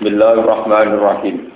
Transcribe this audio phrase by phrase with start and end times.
[0.00, 1.52] Bismillahirrahmanirrahim.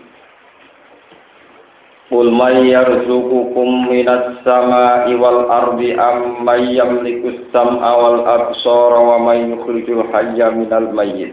[2.12, 9.48] Qul may yarzuqukum minas sama'i wal ardi am may yamliku as-sam'a wal absara wa may
[9.48, 11.32] yukhrijul hayya minal mayyit.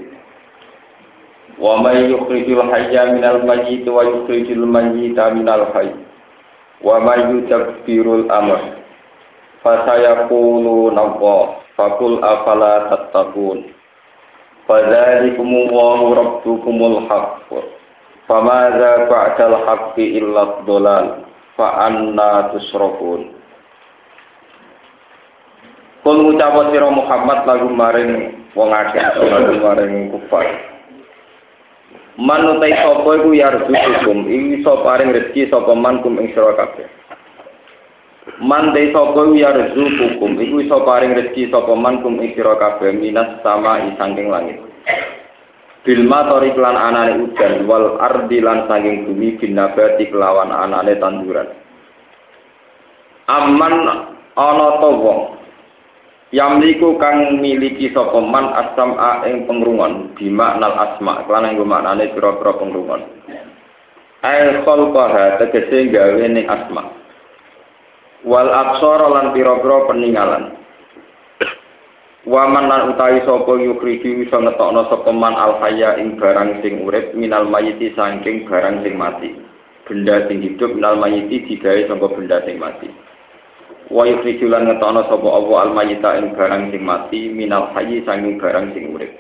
[1.60, 5.92] Wa may yukhrijul hayya minal mayyit wa yukhrijul mayyita minal hayy.
[6.80, 8.80] Wa may yudabbirul amr.
[9.68, 11.60] Fasayaquluna Allah.
[11.76, 13.81] Faqul afala tattaqun
[14.70, 17.50] Fadzalikumullahu rabbukumul haqq.
[18.26, 21.26] Famadza ba'dal haqqi illa dhalal.
[21.58, 23.38] Fa anna tusrafun.
[26.02, 30.46] Kul ngucap sira Muhammad lagu maring wong akeh lagu maring kufar.
[32.18, 36.34] Man utai sapa iku yarzukum, iso paring rezeki sapa man kum ing.
[38.22, 43.42] Man te sapa yarzuqukum iku iso paring rezeki sapa man kum ing sira kabeh minas
[43.42, 44.62] sama saking langit.
[45.82, 51.50] Bil matori lan anane udan wal ardi lan saking bumi bin nabati kelawan anane tanduran.
[53.26, 53.74] Aman
[54.38, 55.22] ana to wong
[56.32, 63.02] Yamliku kang miliki sapa man asma ing pengrungon bimaknal asma lan nggo maknane pira-pira pengrungon.
[64.22, 67.01] Ai khalqaha tegese gawe ning asma
[68.26, 70.62] wal absara lan pira-pira peninggalan
[72.22, 77.18] Waman lan utawi sapa yukriji iso ngetokno sapa man al hayya ing barang sing urip
[77.18, 79.34] minal mayiti saking barang sing mati.
[79.90, 82.94] Benda sing hidup minal mayiti digawe saka benda sing mati.
[83.90, 88.38] Wa yukriji lan ngetokno sapa Allah al mayita ing barang sing mati minal hayyi saking
[88.38, 89.18] barang sing urip.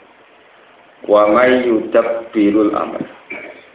[1.09, 3.01] Wa may yudabbirul amr.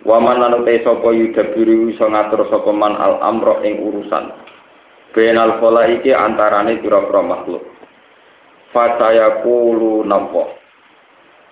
[0.07, 4.55] Waman lan utawi sapa yudabbiru iso ngatur sapa man al amro ing urusan.
[5.17, 7.65] Benal fola iki antarane pira-pira makhluk.
[8.77, 10.53] Fataya kulu nampo.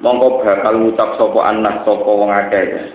[0.05, 2.93] Mongko bakal ngucap sapa anak sapa wong akeh.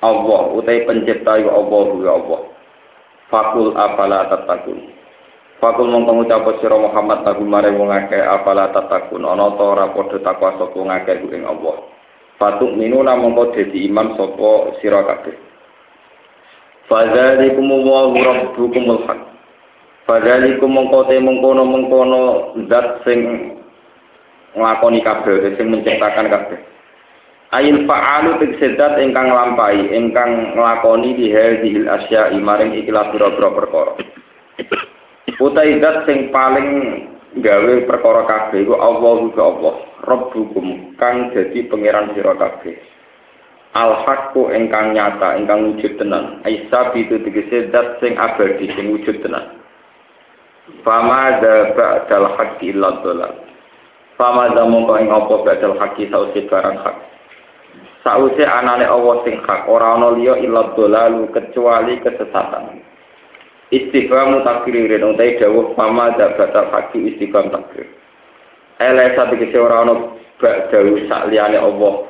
[0.00, 2.40] Allah utai pencipta ya Allah ya Allah.
[3.28, 4.88] Fakul apala tatakun.
[5.60, 10.16] Fakul mongko ngucap sira Muhammad lagu mare wong akeh apala tatakun ana ta ora padha
[10.24, 11.76] takwa sapa wong akeh ing Allah.
[12.40, 15.36] Fatuk minuna mongko dadi iman sapa sira kabeh.
[16.88, 19.35] Fadzalikum wa rabbukumul haq.
[20.06, 22.22] Fadzalikum mongko te mengkono mengkono
[22.70, 23.50] zat sing
[24.54, 26.58] nglakoni kabeh sing menciptakan kabeh.
[27.50, 33.92] Ail fa'alu tegsedat ingkang nglampahi ingkang nglakoni di hadhil asya maring ikilah pira-pira perkara.
[35.42, 36.68] Utai zat sing paling
[37.42, 39.74] gawe perkara kabeh iku Allah ku Allah,
[40.06, 42.78] Rabbukum kang dadi pangeran sira kabeh.
[43.74, 46.46] Al haqqu ingkang nyata ingkang wujud tenan.
[46.46, 49.65] Aisa itu tegese zat sing abadi sing wujud tenan.
[50.82, 53.46] Fama da ba'dal haqqi illa dhalal.
[54.16, 56.96] Fama da mongko ing apa badal haki sausi barang hak.
[58.00, 62.80] Sausi anane Allah sing hak ora ana liya illa dolalu kecuali kesesatan.
[63.68, 67.92] Istifhamu takririn utai dawuh fama da badal haki istifham takrir.
[68.80, 69.94] Ele satu kese ora ana
[70.72, 72.08] dawuh sak liyane Allah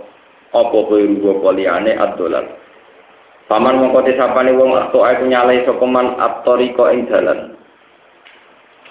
[0.54, 2.46] apa kowe rugo liyane ad-dolal.
[3.50, 7.55] Paman mongko disapane wong atau aku nyalai sapa man at-tariqa ing dalan.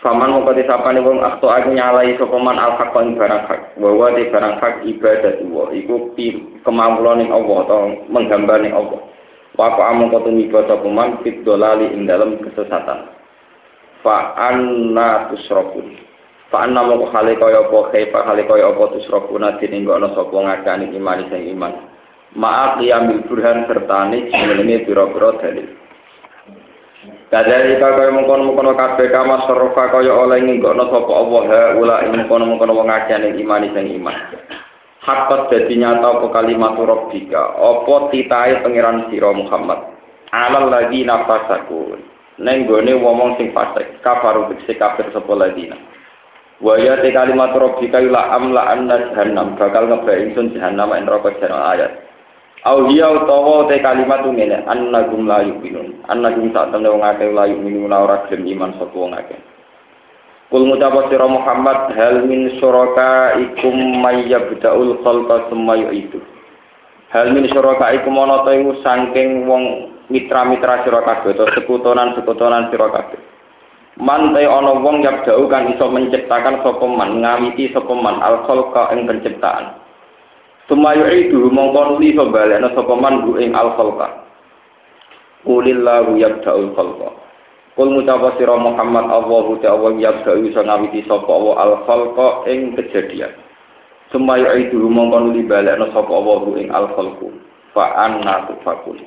[0.06, 2.78] Faman mongko disapane wong akto aku nyalai sapa al
[3.18, 3.62] barang hak.
[3.82, 6.14] Wa di barang hak ibadah wa iku
[6.62, 9.02] kemampuan ning Allah atau menggambar ning Allah.
[9.58, 10.86] Wa fa mongko tumiba sapa
[11.26, 13.10] fit dolali ing dalam kesesatan.
[14.06, 15.98] Fa anna tusrafun.
[16.54, 21.34] Fa anna mongko hale kaya apa kaifa hale kaya apa tusrafuna dininggono sapa ngakani iman
[21.34, 21.74] sing iman.
[22.38, 25.66] Maaf qiyamil burhan serta ne jenenge pira-pira dalil.
[27.26, 31.44] Kadari kaya mengkono-mengkono kabeh kama sorofa kaya oleh nginggokno sapa Allah
[31.74, 34.16] ula ing mengkono-mengkono wong akeh ning iman sing iman.
[35.02, 39.98] Hakot dadi nyata apa kalimat rabbika, apa titahe pangeran sira Muhammad.
[40.30, 41.98] Alal lagi nafasaku.
[42.42, 45.78] Neng gone wong sing fasik, kafaru biksi kafir sapa ladina.
[46.62, 52.05] Wa ya kalimat rabbika ila amla anna jahannam bakal ngebae ingsun jahannam ing neraka ayat.
[52.66, 56.02] Au hiya utawa te kalimat ngene annagum la yu'minun.
[56.10, 59.38] Annagum sak temne wong akeh la yu'minun ora gelem iman sapa wong akeh.
[60.50, 66.18] Kul ngucap sira Muhammad hal min syuraka ikum may yabda'ul khalqa summa yu'idu.
[67.14, 72.90] Hal min syuraka ikum ana ta iku saking wong mitra-mitra sira kabeh utawa sekutonan-sekutonan sira
[72.90, 73.22] kabeh.
[74.02, 78.90] Man te ana wong yabda'u kang iso menciptakan sapa man ngawiti sapa man al khalqa
[78.98, 79.85] ing penciptaan.
[80.66, 84.26] Sumayu itu mongkon li sobalena sapa man ing al khalqa.
[85.46, 87.10] Qulillahu yabda'ul khalqa.
[87.78, 93.30] Kul ngucapa sira Muhammad Allahu ta'ala yabda'u iso ngawiti sapa wa al khalqa ing kejadian.
[94.10, 97.30] Sumayu itu mongkon li balena sapa Allahu ing al khalqu.
[97.78, 99.06] Fa anna tufakun.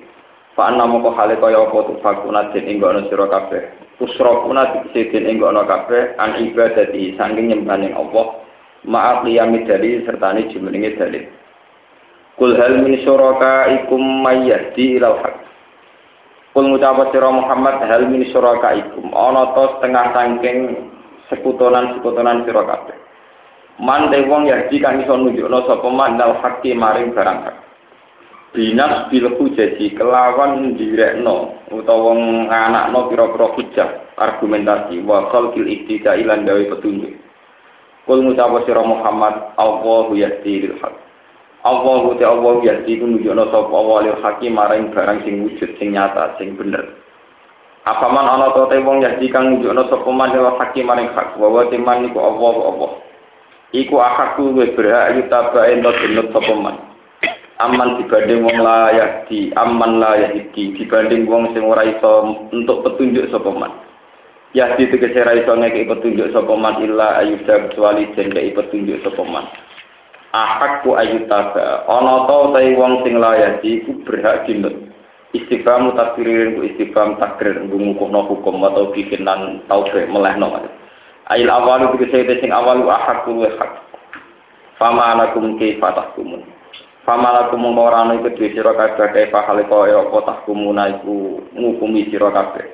[0.55, 3.67] Fa anna moko hale kaya apa tufakuna den ing ngono sira kabeh.
[3.99, 8.47] Tusrokuna dikisi kabeh an ibadati saking nyembahaning Allah.
[8.87, 11.38] Maaf liyami dari sertane jumenenge dalil.
[12.39, 15.43] Kul hal min syurakaikum mayyahdi ilal haq.
[16.55, 20.59] Kul ngucap sira Muhammad hal min syurakaikum ana to setengah saking
[21.35, 22.95] sekutonan-sekutonan sira kabeh.
[23.83, 27.57] Man te wong yahdi kang iso nunjukno sapa man dal haqqi maring barang hak.
[28.55, 36.63] Binas bil hujaji kelawan direkno utawa nganakno pira-pira hujah argumentasi wa khalqil iktida ilan gawe
[36.71, 37.19] petunjuk.
[38.07, 41.08] Kul ngucap sira Muhammad Allahu yahdi lil haq.
[41.69, 46.41] Allah te Allah yahdi ku nunjukno sapa awalil hakim maring barang sing wujud sing nyata
[46.41, 46.97] sing bener.
[47.85, 51.69] Apaman ana to te wong yahdi kang nunjukno sapa man lil hakim maring hak wa
[51.69, 52.93] teman iku Allah Allah.
[53.77, 56.77] Iku akaku wis berhak yutaba ento jenut sapa man.
[57.61, 63.29] Aman dibanding wong la yahdi, aman la yahdi dibanding wong sing ora iso untuk petunjuk
[63.29, 63.77] sapa man.
[64.57, 69.45] Yahdi tegese ra iso petunjuk sapa man illa ayyuda kecuali den petunjuk sapa man.
[70.33, 74.77] Ahakku ayutaba ana ta tai wong sing layati iku berhak dinut
[75.33, 80.53] istighfar takdirin ku istighfar takdir ngumukuhno hukum atau bikinan taube melehno
[81.29, 83.73] ail awalu tegese sing awalu ahakku wa hak.
[84.81, 86.47] Fama anakum kaifa tahkumun.
[87.03, 92.09] Fama lakum ora ana iku dhewe sira kabeh kaifa hale kaya apa tahkumuna iku ngukumi
[92.09, 92.65] sira kabeh.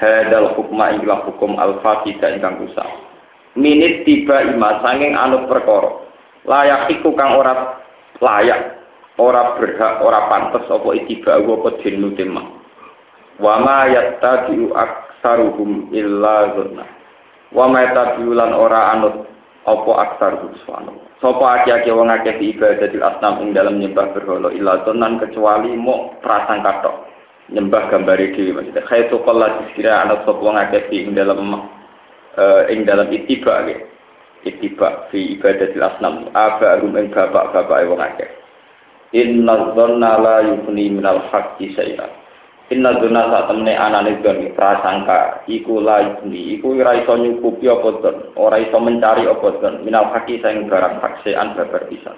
[0.00, 2.88] Hadal hukma ila hukum al-fatihah ingkang usah.
[3.54, 6.02] Minit tiba ima sanging anut perkara
[6.46, 7.78] layak iku kang ora
[8.18, 8.82] layak
[9.18, 12.42] ora berhak ora pantes apa itiba apa dinu tema
[13.38, 16.86] wa ma yattabi'u aksaruhum illa dzunna
[17.54, 19.16] wa ma yattabi'u lan ora anut
[19.62, 25.22] apa aksaruhum subhanahu sapa akeh-akeh wong akeh ibadatil asnam ing dalam nyembah berhala illa dzunnan
[25.22, 26.96] kecuali mau prasangka tok
[27.52, 28.82] nyembah gambari dhewe maksudnya.
[28.90, 31.62] Khaitu qalla dikira anut sapa wong akeh ing dalam
[32.34, 33.86] uh, ing dalam itiba gitu
[34.46, 36.30] ittiba fi ibadatil asnam.
[36.34, 38.30] Aba rum ing bapak-bapak wong akeh.
[39.12, 42.08] Inna dhanna la yughni minal haqqi syai'a
[42.72, 45.44] inna dhanna sak temne anane don prasangka.
[45.44, 46.56] Iku la yughni.
[46.56, 50.98] Iku ora iso nyukupi apa don ora iso mencari apa don minal haqqi sing barang
[51.04, 52.16] hak sean babar pisan.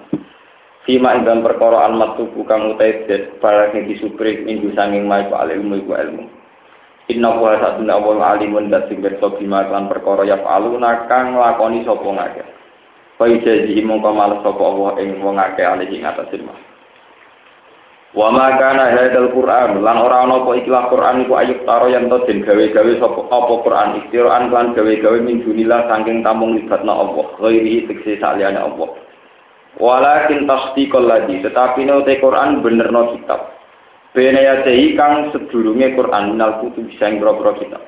[0.85, 3.09] Fima ing dalam perkara al-matubu kang utai
[3.41, 6.44] barang sing disupri minggu sanging mai ilmu iku ilmu
[7.05, 12.01] Inna wa satuna wa alimun dat sing pirsa bima perkara ya aluna kang nglakoni sapa
[12.01, 12.43] ngake.
[13.21, 16.55] Fa ijazi mongko males sapa Allah ing wong akeh alih ing atas ilmu.
[18.15, 22.09] Wa ma kana hadzal Qur'an lan ora ana apa ikilah Qur'an iku ayub taro yang
[22.09, 27.27] to den gawe-gawe sapa apa Qur'an istiraan lan gawe-gawe min dunillah saking tamung libatna Allah
[27.37, 28.97] ghairi tekse saliyane Allah.
[29.77, 33.54] Walakin tasdiqal ladzi tetapi nek Qur'an benerno kitab.
[34.15, 37.83] Bene yadehi kang sedurunge Quran minal kutub bisa ing boro kitab.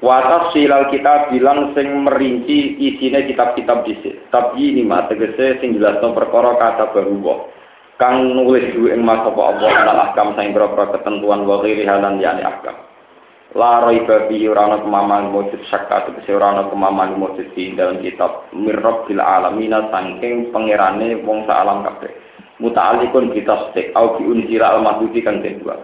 [0.00, 4.24] Wa tafsilal kitab bilang sing merinci isine kitab-kitab dhisik.
[4.32, 7.44] Tapi ini mah tegese sing jelasno perkara kata baru
[8.00, 12.24] Kang nulis dulu ing mas apa Allah alal ahkam sing boro ketentuan wa ghairi halan
[12.24, 12.80] yani ahkam.
[13.52, 18.00] La raiba fi ora ana kemaman mujud syakka tegese ora ana kemaman mujud di dalam
[18.00, 22.10] kitab mirrabbil alamina saking pangerane wong alam kabeh
[22.62, 25.74] muta'alliqun bi tasdiq au bi unzira al mahdufi kang kedua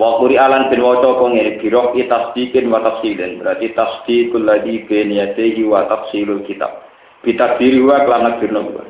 [0.00, 5.12] wa quri alan bin waca kok ngene biro tasdiqin wa tafsilin berarti tasdiqul ladhi bin
[5.12, 6.90] yadihi wa tafsilul kitab.
[7.22, 8.82] Bitakdiri wa kelana dirno dua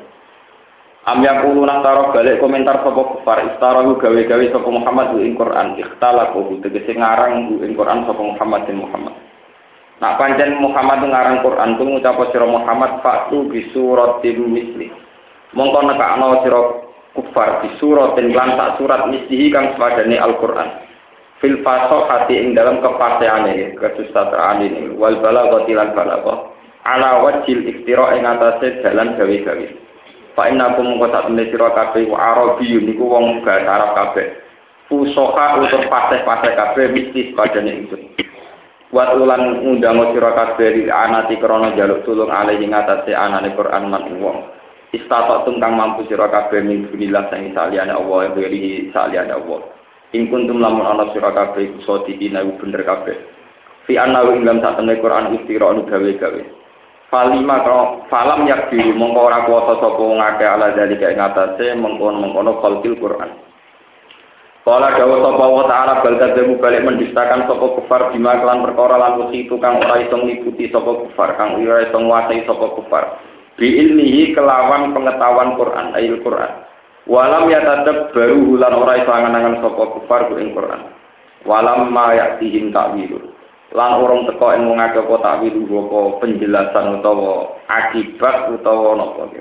[1.03, 6.95] Am yaqulu taro balik komentar sapa kufar istarahu gawe-gawe sapa Muhammad ing Quran ikhtalaku tegese
[6.95, 9.11] ngarang ing Quran sapa Muhammad bin Muhammad.
[9.99, 14.87] Nak pancen Muhammad ngarang Quran ku ngucap sira Muhammad fatu bi suratin misli.
[15.51, 16.82] Mongko nekakno sira
[17.13, 20.69] kufar di surat dan lan tak surat mislihi kang sepadane Al-Qur'an.
[21.37, 24.95] Fil hati ing dalam kepastiane kesusastraan ini.
[24.97, 26.49] Wal balaghati lan balagha
[26.83, 29.67] ala wajil iktira ing atase dalan gawe-gawe.
[30.33, 34.27] Fa inna kum mongko sak temne sira kabeh wa arabi niku wong bahasa Arab kabeh.
[34.89, 37.97] Fusoha utur paseh-paseh kabeh mistis padane itu
[38.93, 44.05] Wat ulan ngundang sira kabeh anati krana jaluk tulung alih ing atase anane Quran man
[44.21, 44.62] wong
[44.93, 49.59] istatok tungkang mampu sira kabeh min dunillah sang saliyane Allah wa ghairihi saliyane Allah
[50.13, 53.17] ing kuntum lamun ana sira kabeh iku sadiqina bener kabeh
[53.89, 56.63] fi anna ing dalam sak temne Quran istira anu gawe-gawe
[57.13, 61.77] Falima kalau falam yak diri mongko ora kuwasa sapa wong akeh ala dari kae ngatasé
[61.77, 63.37] mengkono-mengkono khalqil Quran.
[64.65, 69.29] Kala dawuh sapa wa ta'ala bal kadzabu balik mendistakan sapa kufar bima kelan perkara lan
[69.29, 73.05] itu kang ora iso ngliputi sapa kufar kang ora iso nguasai sapa kufar.
[73.59, 76.51] Bi ilmihi kelawan pengetahuan Quran ayil Quran.
[77.05, 80.87] Walam yatadab baru hulan ora iso angan-angan kufar ku ing Quran.
[81.43, 83.33] Walam ma ya'tihim ta'wilun
[83.73, 89.33] lan orang teko ing wong akeh apa takwil apa penjelasan utawa akibat utawa napa.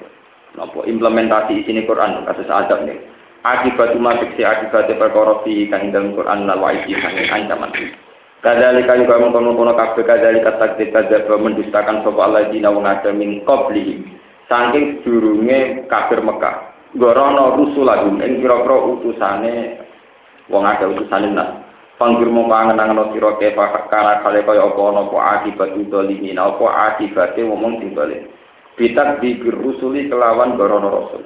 [0.57, 2.97] Napa implementasi isine Quran kasus adab nih.
[3.45, 7.73] Akibat cuma fiksi akibat perkara fi kang dalam Quran lan wa'idi kang ancaman.
[8.43, 14.03] Kadzalika juga mengkono-kono kabeh kadzalika takdir kadzab mendustakan sapa Allah dina wong akeh min qablihi.
[14.51, 16.75] Saking durunge kafir Mekah.
[16.99, 19.79] Gorono rusulahum ing kira-kira utusane
[20.51, 21.63] wong akeh utusane nas.
[22.03, 27.47] Panggir mau pangen-angen sira kefa kana kale kaya apa ana apa akibat dzalimin apa akibate
[27.47, 28.27] wong sing balik.
[28.75, 31.23] Bitak dikir rusuli kelawan gorono rasul.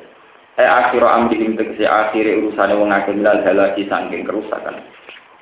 [0.61, 4.85] Eh akhira amrihim tegese akhire urusane wong akeh milal halaki saking kerusakan.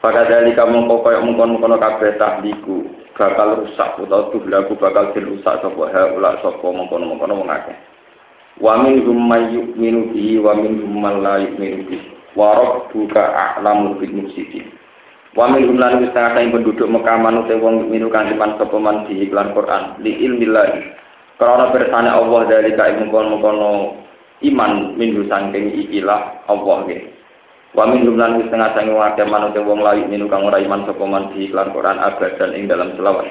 [0.04, 2.84] Pada dari kamu kok kaya mengkon-mengkon kabeh tahliku
[3.16, 7.72] bakal rusak utawa tuhlaku bakal dirusak sapa ha ula sapa mengkon-mengkon wong akeh.
[8.60, 12.04] Wa min hum may yu'minu bihi wa min hum man la yu'minu bihi.
[12.36, 14.76] Wa rabbuka a'lamu bil mufsidin.
[15.32, 19.56] Wa min jumlah wis setengah penduduk Mekah manut wong minu kang sapa man di iklan
[19.56, 20.84] Quran li ilmillah.
[21.40, 24.04] Karena bersane Allah dari ka mengkono
[24.52, 27.23] iman minggu saking ikilah Allah nggih.
[27.74, 31.04] Wa min jumlah wis setengah sange wakil manut wong lain minu kang ora iman sapa
[31.04, 33.26] man di iklan Quran abadan ing dalam selawat.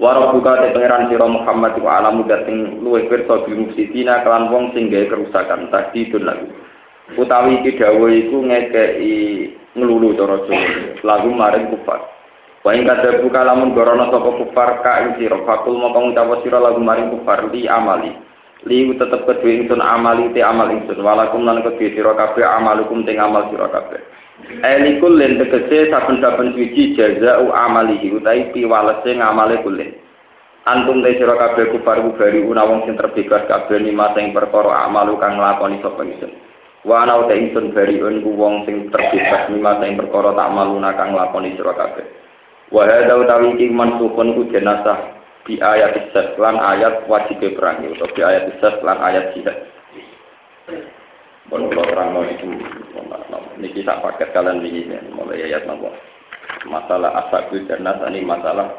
[0.00, 4.72] Wa rabbuka te pangeran sira Muhammad wa alamu dating luwih pirsa bil mufsidina kelan wong
[4.72, 6.48] sing gawe kerusakan tadi lagu.
[7.12, 9.12] Utawi iki dawuh iku ngekeki
[9.76, 10.68] ngelulu cara Jawa
[11.04, 12.00] lagu maring kufar
[12.62, 16.78] wa ing kadabu kalamun gorono sapa kufar ka ing sira fakul mongko ngucap sira lagu
[16.78, 18.12] maring kufar li amali
[18.66, 21.02] li tetep kedue ingsun amali te amal ingsun.
[21.02, 23.98] Walakum lan kedue sira kabeh amalukum te amal sira kabeh.
[24.62, 29.94] Elikul len tegese saben-saben suci jazau amalihi utai piwalese ngamale kulen
[30.62, 35.38] Antum te sira kabeh kufar kubari una sing terbebas kabeh lima sing perkara amalu kang
[35.38, 36.30] nglakoni sapa ingsun.
[36.86, 41.18] Wa ana uta ingsun bariun ku wong sing terbebas mimma sing perkara tak maluna kang
[41.18, 42.06] lakoni sira kabeh.
[42.70, 45.11] Wa hadza utawi iki ku jenazah
[45.42, 49.58] bi ayat isat lan ayat wajib perang utawa bi ayat isat lan ayat jihad.
[51.50, 52.46] Bon kula terang iki
[53.58, 55.90] niki sak paket kalian wingi mulai ayat napa.
[56.62, 58.70] Masalah asabul jannah ini masalah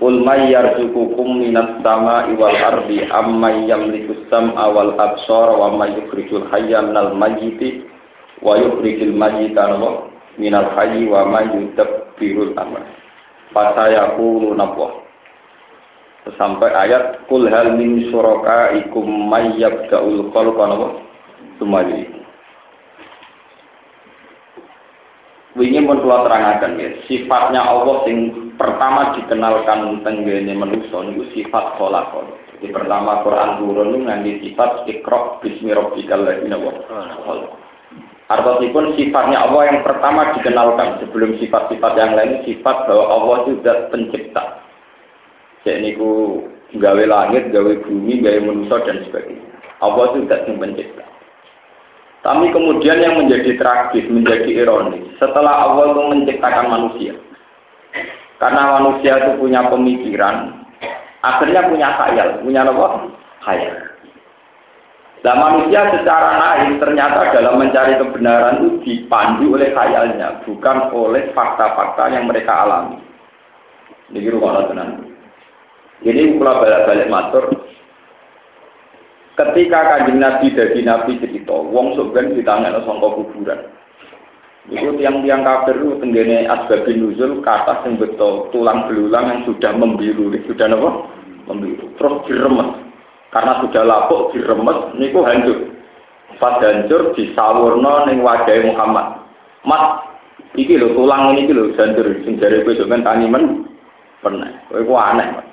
[0.00, 6.48] Qul may yarzuqukum minas sama'i wal ardi amman yamliku sam'a wal absara wa may yukhrijul
[6.48, 7.84] hayya minal mayyiti
[8.40, 9.76] wa yukhrijul mayyita
[10.40, 12.80] minal hayyi wa may yudabbirul amr.
[13.52, 15.04] Fasayaqulu nabwa.
[16.36, 20.88] Sampai ayat kul hal min syurakaikum may yabda'ul khalqa napa?
[21.56, 22.04] Sumali.
[25.58, 32.22] Wingi pun kula terangaken ya, sifatnya Allah sing pertama dikenalkan tenggene manusia niku sifat kholaqah.
[32.54, 37.50] Jadi pertama Quran turun ngangge sifat ikra bismi rabbikal ladzi khalaq.
[38.30, 43.90] Artinya sifatnya Allah yang pertama dikenalkan sebelum sifat-sifat yang lain sifat bahwa Allah itu zat
[43.90, 44.69] pencipta.
[45.64, 46.40] Jadi niku
[46.78, 49.50] gawe langit, gawe bumi, gawe manusia dan sebagainya.
[49.80, 51.04] Allah itu zat yang pencipta.
[52.20, 57.16] Tapi kemudian yang menjadi tragis, menjadi ironis, setelah Allah itu menciptakan manusia.
[58.36, 60.64] Karena manusia itu punya pemikiran,
[61.24, 63.08] akhirnya punya khayal, punya apa?
[63.44, 63.76] Khayal.
[65.20, 72.08] Nah manusia secara naif ternyata dalam mencari kebenaran itu dipandu oleh khayalnya, bukan oleh fakta-fakta
[72.16, 73.00] yang mereka alami.
[74.12, 75.09] Ini rumah tenang.
[76.00, 77.44] Ini pula balik-balik matur,
[79.40, 83.60] Ketika kanjeng Nabi dari Nabi cerita, wong sebenarnya ditanya sangka kuburan.
[84.68, 90.28] Itu tiang-tiang kafir itu tenggene asbabin nuzul kata sing betul tulang belulang yang sudah membiru,
[90.44, 90.90] sudah apa?
[91.48, 91.88] Membiru.
[91.96, 92.84] Terus diremes.
[93.32, 95.72] Karena sudah lapuk diremes, niku hancur.
[96.36, 99.24] Pas hancur disawurno ning wajah Muhammad.
[99.64, 100.04] Mas,
[100.52, 103.69] iki lho tulang ini lho hancur sing jare kowe sampean tani men
[104.20, 104.48] pernah.
[104.68, 105.46] Kowe aneh, Mas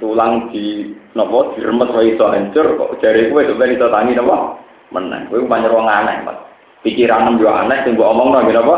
[0.00, 4.56] tulang di nopo diremet wae iso hancur kok jare kowe sampe iso tangi napa
[4.90, 6.38] meneh kowe pancen wong aneh Mas
[6.80, 8.76] pikiran yo aneh sing mbok omongno napa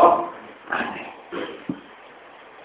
[0.73, 1.07] aneh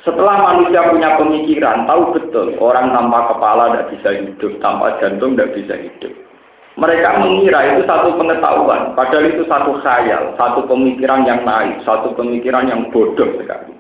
[0.02, 5.54] setelah manusia punya pemikiran, tahu betul orang tanpa kepala tidak bisa hidup, tanpa jantung tidak
[5.54, 6.10] bisa hidup.
[6.74, 12.66] Mereka mengira itu satu pengetahuan, padahal itu satu khayal, satu pemikiran yang naik, satu pemikiran
[12.66, 13.71] yang bodoh sekali.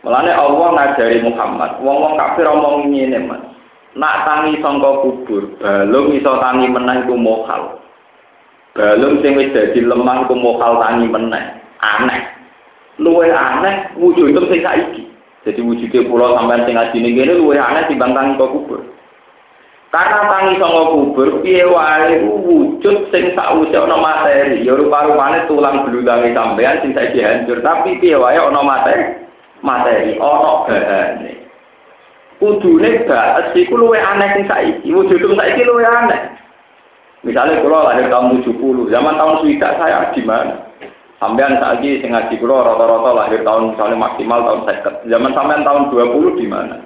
[0.00, 3.50] Mulane Allah ngajari Muhammad, wong-wong kafir omong ngene, Mas.
[3.98, 7.82] nak tangi sangka kubur, balung iso tangi meneh iku mokal.
[8.76, 11.44] Balung sing wis dadi lemah iku mokal tangi meneh.
[11.82, 12.22] Aneh.
[13.00, 15.08] Luwe aneh wujud sing saiki.
[15.40, 18.80] Jadi wujudnya pulau sampai sing ngaji ning kene luwe aneh timbang tangi kok kubur.
[19.90, 26.30] Karena tangi sangka kubur piye wae wujud sing sakwise ana materi, ya rupa-rupane tulang belulange
[26.30, 29.18] sampean sing saiki hancur, tapi piye wae ana materi,
[29.60, 31.32] materi ana bahane.
[32.40, 34.88] kudune baes iku luwe aneh sing saiki.
[34.88, 36.40] Wujud saiki luwe aneh.
[37.20, 40.56] Misalnya kalau lahir tahun 70, zaman tahun swidak saya di mana?
[41.20, 44.60] Sampean saiki sing ngaji kula rata-rata lahir tahun misalnya maksimal tahun
[45.04, 45.12] 50.
[45.12, 46.80] Zaman sampean tahun 20 di mana?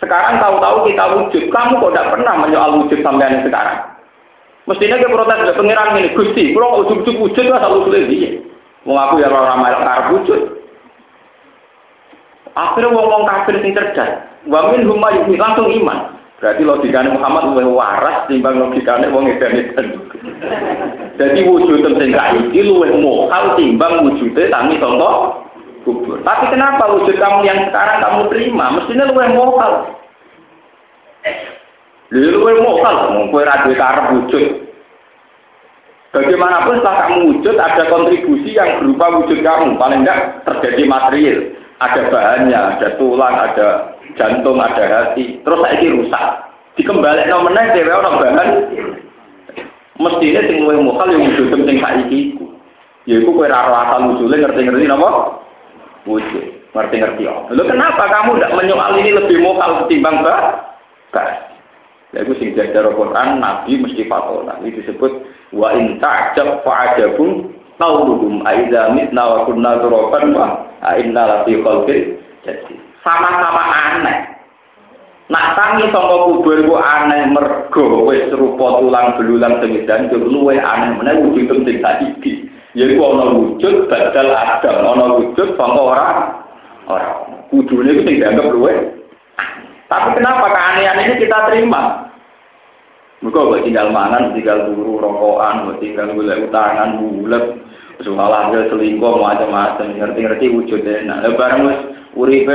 [0.00, 3.82] Sekarang tahu-tahu kita wujud, kamu kok tidak pernah menyoal wujud sampean sekarang?
[4.64, 8.30] Mestinya ke protes dari pengiran ini, Gusti, kalau wujud-wujud wujud lah selalu sulit dia.
[8.86, 10.57] Mau aku ya orang wujud.
[12.58, 14.26] Akhirnya ngomong kafir sing cerdas.
[14.50, 16.18] Wa min huma langsung iman.
[16.38, 19.86] Berarti logikanya Muhammad luwih waras timbang logikanya wong edan-edan.
[21.18, 25.46] Jadi wujud sing saiki luwih mokal timbang wujude tangi contoh
[25.82, 26.18] kubur.
[26.22, 28.74] Tapi kenapa wujud kamu yang sekarang kamu terima?
[28.74, 29.72] Mestinya luwih mokal.
[32.08, 32.94] Lalu luwih mokal,
[33.28, 34.46] kue radio karep wujud.
[36.08, 39.76] Bagaimanapun setelah kamu wujud ada kontribusi yang berupa wujud kamu.
[39.76, 41.38] Paling enggak terjadi material.
[41.78, 45.38] Ada bahannya, ada tulang, ada jantung, ada hati.
[45.46, 46.24] Terus saya ini rusak.
[46.74, 48.48] Dikembali no meneh dhewe ana bahan.
[49.98, 52.46] Mestine sing luwih mokal yang wujud sing saiki iku.
[53.10, 55.42] Yaiku kowe ora asal usule ngerti-ngerti napa?
[56.06, 56.44] Wujud.
[56.70, 57.26] Ngerti-ngerti.
[57.26, 60.70] Lalu kenapa kamu tidak menyoal ini lebih mokal ketimbang bah?
[61.10, 61.30] Bah.
[62.14, 64.62] Yaitu sing diajar Al-Quran, Nabi mesti fatona.
[64.62, 65.12] Ini disebut
[65.52, 70.46] wa in ta'jab fa'ajabun qauluhum aidza mitna wa kunna turaban wa
[70.98, 74.18] inna lafi khalqin jadid sama-sama aneh.
[75.28, 80.96] Nak tangi saka kubur ku aneh mergo wis rupa tulang belulang sing hancur luwe aneh
[80.96, 82.48] meneh wujud sing saiki.
[82.76, 86.08] Yaiku ana wujud badal adam, ana wujud saka ora
[86.88, 87.08] ora.
[87.52, 88.72] Kudune ku sing dianggap luwe.
[89.88, 92.08] Tapi kenapa keanehan ini kita terima?
[93.24, 97.44] Mereka buat tinggal mangan, tinggal turu, rokokan, buat tinggal gula utangan, bulat,
[98.02, 101.02] soal selingkuh, macam-macam, ngerti-ngerti wujudnya.
[101.06, 101.62] Nah, barang
[102.14, 102.54] uripe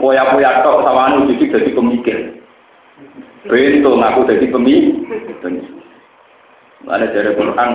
[0.00, 2.18] poya-poya tok sawane jadi dadi pemikir.
[3.48, 4.94] Bento ngaku dadi pemikir.
[6.82, 7.70] Ada dari Quran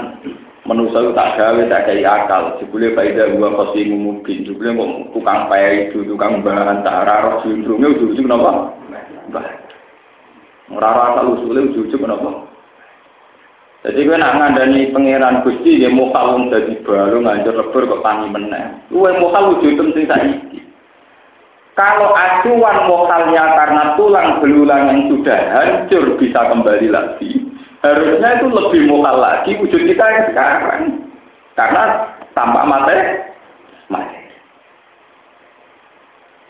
[0.67, 2.59] manusia itu tak gawe tak kayak akal.
[2.59, 4.43] Jebule faida gua pasti mungkin.
[4.43, 8.75] Jebule kok tukang payah itu tukang bahan tak raro sindromnya ujung-ujung kenapa?
[9.31, 9.47] Bah.
[10.67, 12.29] Ora asal usule ujung-ujung kenapa?
[13.87, 18.27] Jadi gue nak ngandani pangeran Gusti dia mau kalung jadi baru ngajar lebur kok tangi
[18.27, 18.83] meneh.
[18.91, 20.59] Mau kalung wujud sing saiki.
[21.71, 27.47] Kalau acuan mokalnya karena tulang belulang yang sudah hancur bisa kembali lagi,
[27.79, 30.83] harusnya itu lebih mokal lagi wujud kita yang sekarang.
[31.55, 32.97] Karena tampak mati,
[33.87, 34.19] mati.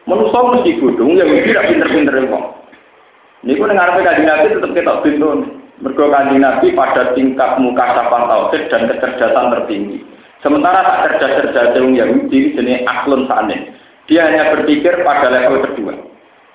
[0.10, 2.46] Manusia mesti gudung yang tidak pinter-pinter kok.
[3.46, 5.30] Ini pun dengar kaji nabi tetap kita pintu.
[5.78, 10.02] Mergo kaji nabi pada tingkat muka sapan tauhid dan kecerdasan tertinggi.
[10.42, 13.74] Sementara tak cerdas-cerdas yang Yahudi jenis aklun sanin.
[14.10, 15.94] Dia hanya berpikir pada level kedua.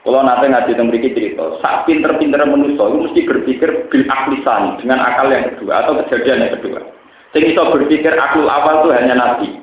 [0.03, 4.99] Kalau nanti ngaji tentang berikut cerita, saat pinter-pinter manusia itu mesti berpikir bil aklisan dengan
[4.99, 6.83] akal yang kedua atau kejadian yang kedua.
[7.31, 9.63] Sing iso berpikir akal awal itu hanya nabi.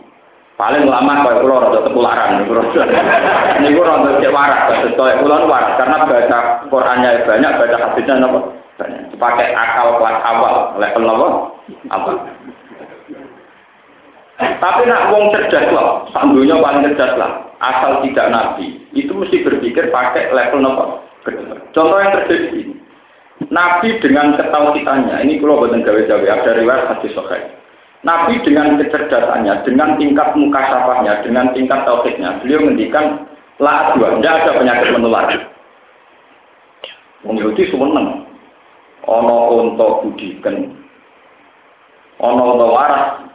[0.56, 4.64] Paling lama kalau pulau rada tepularan, ini gue rada cek waras,
[4.96, 8.28] kalau pulau waras karena baca Qurannya banyak, baca hadisnya?
[9.20, 11.04] Pakai akal kelas awal, level
[11.92, 12.12] apa?
[14.40, 17.32] Tapi nak wong cerdas lah, sandunya paling cerdas lah.
[17.60, 21.04] Asal tidak nabi, itu mesti berpikir pakai level nopo.
[21.76, 22.72] Contoh yang terjadi.
[23.52, 27.40] Nabi dengan ketauhidannya, ini kalau buatan gawe-gawe, ada riwayat hadis sokai.
[28.04, 33.28] Nabi dengan kecerdasannya, dengan tingkat muka syafahnya, dengan tingkat tauhidnya, beliau mendikan
[33.60, 35.28] la dua, tidak ada penyakit menular.
[37.28, 37.68] Wong Yahudi
[39.10, 40.70] Ono untuk budikan,
[42.22, 43.26] ono untuk waras,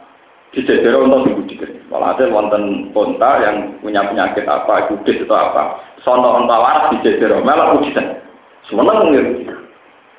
[0.55, 1.67] dijejer untuk dibudikan.
[1.91, 2.63] Kalau ada wonten
[2.95, 5.63] konta yang punya penyakit apa, kudis atau apa,
[5.99, 8.23] sono onta waras dijejer, malah budikan.
[8.71, 9.51] Semuanya mengirut.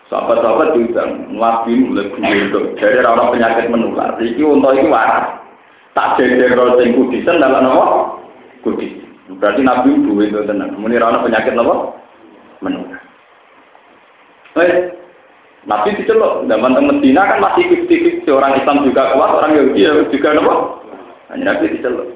[0.06, 2.76] Sahabat-sahabat juga nabi mulai budikan.
[2.76, 4.14] Jadi orang penyakit menular.
[4.20, 5.40] Iki untuk itu waras.
[5.96, 8.12] Tak jejer sing kudisan dalam nama
[8.60, 8.92] kudis.
[9.40, 10.38] Berarti nabi itu itu.
[10.44, 11.96] Kemudian orang penyakit apa?
[12.60, 13.00] Menular.
[14.56, 14.94] Eh,
[15.66, 19.92] Nabi diceluk, zaman teng Medina kan masih fiktif orang Islam juga kuat, orang Yahudi ya
[20.14, 20.78] juga nopo.
[21.34, 22.06] Hanya Nabi diceluk.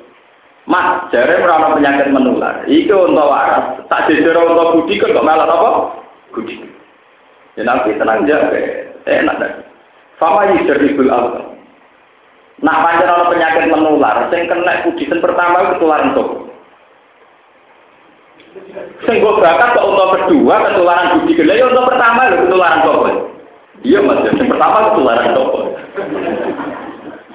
[0.70, 2.62] Mas, jare merana penyakit menular.
[2.70, 3.82] Itu untuk waras.
[3.90, 5.70] Tak jejero untuk budi kok malah apa?
[6.30, 6.62] budi.
[7.58, 9.52] Ya Nabi tenang jaga, enak dah.
[10.22, 11.50] Fama yusribul Allah.
[12.62, 16.46] Nak pancen ana penyakit menular, sing kena kudisen pertama ketularan toko.
[19.08, 23.10] Sing bakat kok untuk kedua ketularan budi gede, ya untuk pertama lho ketularan toko.
[23.81, 25.73] Iya mas, yang pertama ketularan toko.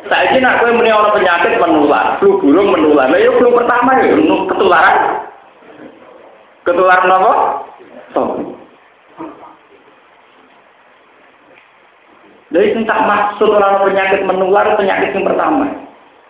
[0.06, 3.10] Saya nak kue muni orang penyakit menular, flu burung menular.
[3.10, 4.14] Lah ya flu pertama ya
[4.54, 4.98] ketularan.
[6.62, 7.34] Ketularan apa?
[8.14, 8.54] Toko.
[12.54, 15.66] Jadi tak maksud orang penyakit menular penyakit yang pertama.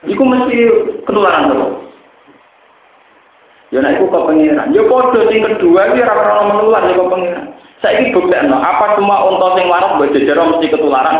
[0.08, 0.56] Iku mesti
[1.04, 1.76] ketularan terus.
[3.76, 4.72] Ya nek iku kok pengiran.
[4.72, 7.12] Ya padha sing kedua iki ora ora menular ya kok
[7.86, 8.10] pengiran.
[8.10, 11.18] Saiki buktekno apa cuma unta sing waras jejer mesti ketularan.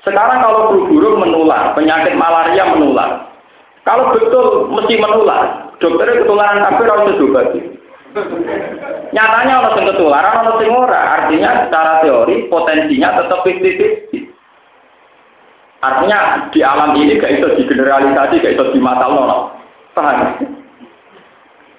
[0.00, 3.28] Sekarang kalau flu burung menular, penyakit malaria menular.
[3.84, 7.60] Kalau betul mesti menular, dokternya ketularan ora usah diobati.
[9.12, 11.00] Nyatanya orang sing ketularan, orang sing ora.
[11.20, 14.24] Artinya secara teori potensinya tetap 50-50.
[15.80, 16.18] Artinya
[16.52, 19.52] di alam ini gak bisa digeneralisasi, gak bisa dimatal.
[19.96, 20.36] Paham?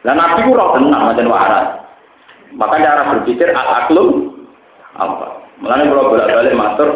[0.02, 1.81] Dan Nabi ku roh tenang macam waras.
[2.56, 4.36] Maka cara berpikir al aklum
[4.98, 5.42] apa?
[5.62, 6.90] Mulanya kalau bolak balik matur,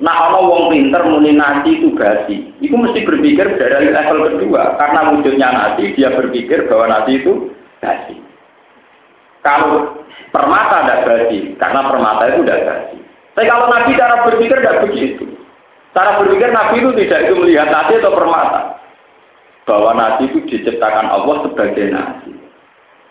[0.00, 2.48] nah ono wong pinter muni nasi itu gasi.
[2.64, 7.52] Itu mesti berpikir dari level kedua karena munculnya nasi dia berpikir bahwa nasi itu
[7.84, 8.16] gasi.
[9.44, 10.02] Kalau
[10.34, 12.98] permata tidak gaji, karena permata itu tidak gaji.
[13.36, 15.24] Tapi kalau Nabi cara berpikir tidak begitu.
[15.92, 18.80] Cara berpikir Nabi itu tidak itu melihat nasi atau permata.
[19.68, 22.32] Bahwa nasi itu diciptakan Allah sebagai nasi.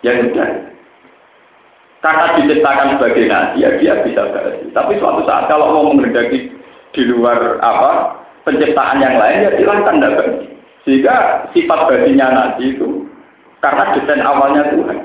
[0.02, 0.75] Ya sudah.
[2.06, 4.70] Karena diciptakan sebagai nasi, ya dia bisa gaji.
[4.78, 6.54] Tapi suatu saat kalau mau mengendaki
[6.94, 10.46] di luar apa penciptaan yang lain, ya silahkan gaji.
[10.86, 13.10] Sehingga sifat gajinya nasi itu
[13.58, 15.00] karena desain awalnya Tuhan.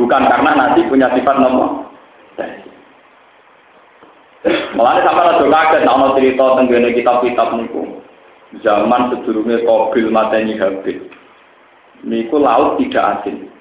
[0.00, 1.92] Bukan karena nanti punya sifat nomor.
[4.48, 8.00] Malah sampai rada kaget ana cerita tenggene kitab-kitab niku.
[8.64, 11.04] Zaman sedurunge Qabil mateni Habil.
[12.00, 13.57] Niku laut tidak asin.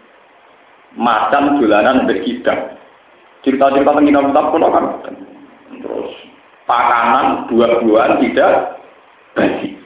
[0.97, 2.73] Macan dolanan berkidang.
[3.45, 4.85] Cerita-cerita tentang kitab-kitab kuno kan.
[5.77, 6.11] Terus
[6.65, 8.81] pakanan buah-buahan tidak
[9.37, 9.77] basi.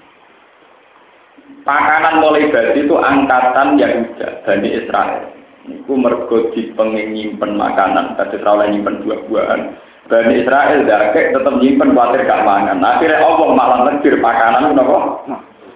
[1.68, 5.24] Pakanan mulai basi itu angkatan Yahuda, Bani Israel.
[5.62, 9.62] Iku mergo dipengen nyimpen makanan, tadi ora nyimpen buah-buahan.
[10.10, 12.82] Bani Israel dakek tetap nyimpen khawatir gak mangan.
[12.82, 15.22] Akhirnya Allah malah negir makanan kenapa?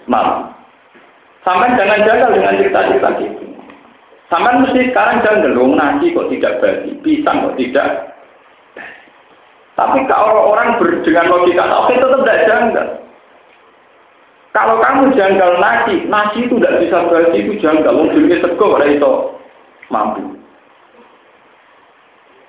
[0.09, 0.39] Malah.
[1.45, 3.54] Sampai jangan jagal dengan cerita-cerita gitu.
[4.25, 7.89] Sampai mesti sekarang jangan dong nasi kok tidak basi, pisang kok tidak.
[9.75, 12.87] Tapi kalau orang dengan logika oke tetap tidak janggal.
[14.55, 17.91] Kalau kamu janggal nasi, nasi itu tidak bisa basi itu janggal.
[17.91, 19.11] Mungkin sego ora itu
[19.91, 20.23] mampu.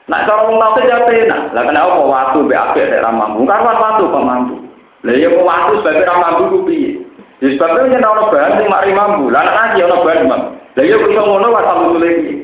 [0.06, 1.50] Nah, cara wong tau ya penak.
[1.50, 3.42] Lah kenapa waktu be nek ra mampu?
[3.42, 4.54] Kan waktu kok mampu.
[5.02, 7.02] Lah ya waktu sebagai mampu ku piye?
[7.42, 9.28] Ya sebabnya yen ana bahan mari mampu.
[9.34, 10.50] Lah nek iki ana bahan mampu.
[10.76, 12.34] Lah ya kok ngono wae sampe tule iki.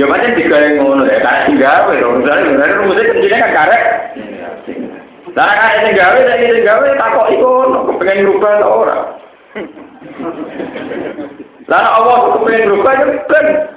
[0.00, 2.08] Ya pancen digawe ngono ya, kan tinggal lho.
[2.24, 3.84] Misale bener kan karek.
[5.36, 6.88] Lah kan sing gawe nek sing gawe
[7.92, 8.96] kepengen ngrubah ora.
[11.70, 12.92] Lalu Allah kepengen berubah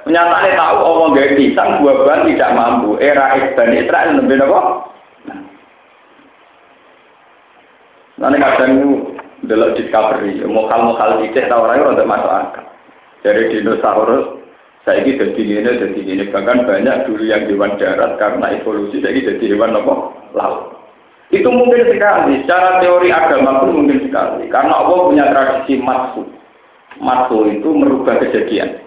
[0.10, 0.24] ya
[0.58, 2.98] tahu Allah gak pisang buah-buahan tidak mampu.
[2.98, 4.62] Era Ibn Israel lebih apa?
[8.18, 8.92] Nanti kadang itu
[9.46, 12.66] delok discovery, mokal-mokal dicek tahu orang untuk masuk akal.
[13.24, 14.44] Dari dinosaurus,
[14.84, 16.24] saya ini jadi ini, jadi ini.
[16.28, 19.94] Bahkan banyak dulu yang hewan darat karena evolusi, saya ini jadi hewan apa?
[20.36, 20.76] Laut.
[21.32, 24.52] Itu mungkin sekali, secara teori agama pun mungkin sekali.
[24.52, 26.28] Karena Allah punya tradisi masuk
[27.02, 28.86] Mato itu merubah kejadian.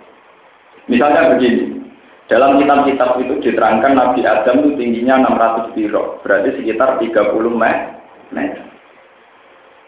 [0.87, 1.83] Misalnya begini,
[2.31, 8.63] dalam kitab-kitab itu diterangkan Nabi Adam itu tingginya 600 biro, berarti sekitar 30 meter.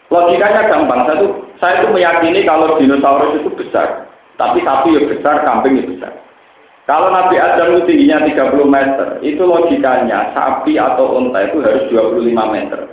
[0.09, 1.27] Logikanya gampang, saya itu,
[1.61, 4.08] saya itu meyakini kalau dinosaurus itu besar,
[4.39, 6.13] tapi sapi ya besar, kambing ya besar.
[6.87, 12.33] Kalau Nabi Adam itu tingginya 30 meter, itu logikanya sapi atau unta itu harus 25
[12.49, 12.87] meter.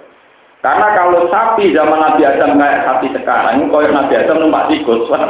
[0.61, 5.09] Karena kalau sapi zaman Nabi Adam kayak sapi sekarang, kalau Nabi Adam numpak tikus.
[5.09, 5.23] Ya?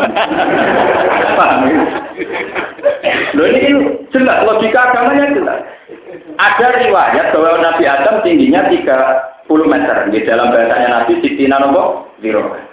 [3.36, 3.70] Loh ini
[4.10, 5.60] jelas, logika agamanya jelas.
[6.40, 10.10] Ada riwayat bahwa Nabi Adam tingginya 30 meter.
[10.10, 12.65] Di dalam bahasanya Nabi Sitina Nopo Zero.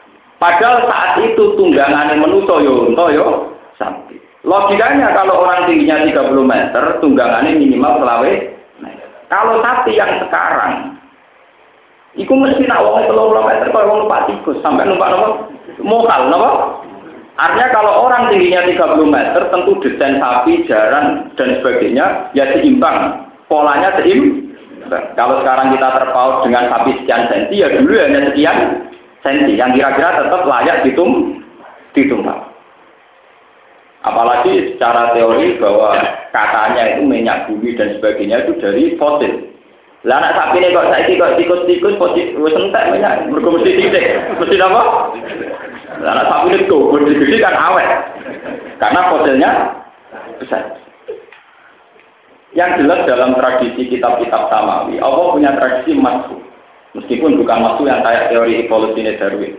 [0.44, 3.28] Padahal saat itu tunggangan yang menuso yo unto yo
[3.80, 4.20] sapi.
[4.44, 8.32] Logikanya kalau orang tingginya 30 meter, tunggangannya minimal selawe.
[9.32, 11.00] Kalau sapi yang sekarang
[12.14, 15.50] Iku mesti nak wong telung puluh meter kau wong numpak tikus sampai numpak nopo
[15.82, 16.52] mokal nopo
[17.34, 23.26] Artinya kalau orang tingginya 30 meter, tentu desain sapi, jaran, dan sebagainya, ya seimbang.
[23.50, 24.46] Polanya seimbang.
[25.18, 28.86] Kalau sekarang kita terpaut dengan sapi sekian senti, ya dulu hanya sekian
[29.24, 29.58] senti.
[29.58, 31.42] Yang kira-kira tetap layak ditum,
[31.96, 32.54] ditumpah.
[34.04, 35.96] Apalagi secara teori bahwa
[36.36, 39.48] katanya itu minyak bumi dan sebagainya itu dari fosil.
[40.04, 41.96] Lah anak sapi ini kok saya kok tikus-tikus
[42.36, 44.04] wis entek minyak mergo mesti titik.
[44.36, 44.82] Mesti apa?
[46.04, 47.90] Lah anak sapi ini kok gede kan awet.
[48.84, 49.52] Karena fosilnya
[50.44, 50.64] besar.
[52.54, 56.38] Yang jelas dalam tradisi kitab-kitab Samawi, Allah punya tradisi masuk.
[56.94, 59.54] Meskipun bukan masuk yang kayak teori evolusi Darwin.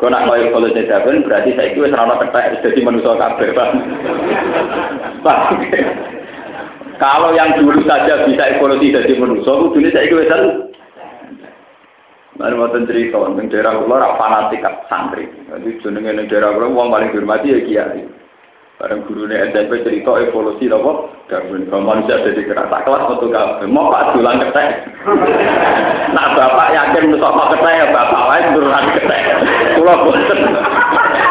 [0.00, 3.48] Kau nak kau evolusi Darwin berarti saya itu serana ketek jadi manusia kabeh,
[7.00, 10.36] Kalau yang dulu saja bisa evolusi jadi manusia, dulu saya itu bisa.
[12.40, 15.28] Mari mau cerita tentang daerah luar fanatik santri.
[15.28, 18.00] Jadi jenenge daerah luar uang paling dihormati ya kiai.
[18.80, 21.12] Bareng guru ini SMP cerita evolusi apa?
[21.28, 21.68] Darwin.
[21.68, 24.88] Kalau manusia jadi kerasa kelas atau gak mau pak dulang ketek.
[26.16, 29.22] Nah bapak yakin mau ketek ya bapak lain turunan ketek.
[29.76, 30.40] Pulau bosen.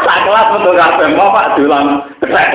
[0.05, 1.85] Tak kelas betul gak mau pak dulang
[2.21, 2.47] ketek.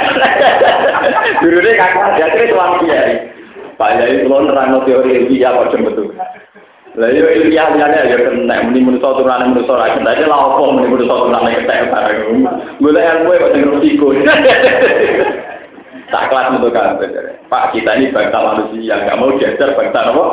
[1.43, 3.15] Guru ini kakak jadi tuan kiai.
[3.75, 4.23] Pak Yai
[4.87, 6.15] teori ilmiah kok betul.
[6.95, 10.87] Lah yo ilmiah liyane ya kena muni manusa turunane manusa ra kena lha opo muni
[10.87, 12.47] manusa turunane ketek bareng.
[12.79, 14.07] Golek ilmu kok sing resiko.
[16.15, 17.11] Tak kelas untuk kabeh.
[17.51, 20.25] Pak kita ini bangsa manusia nggak mau diajar bangsa apa?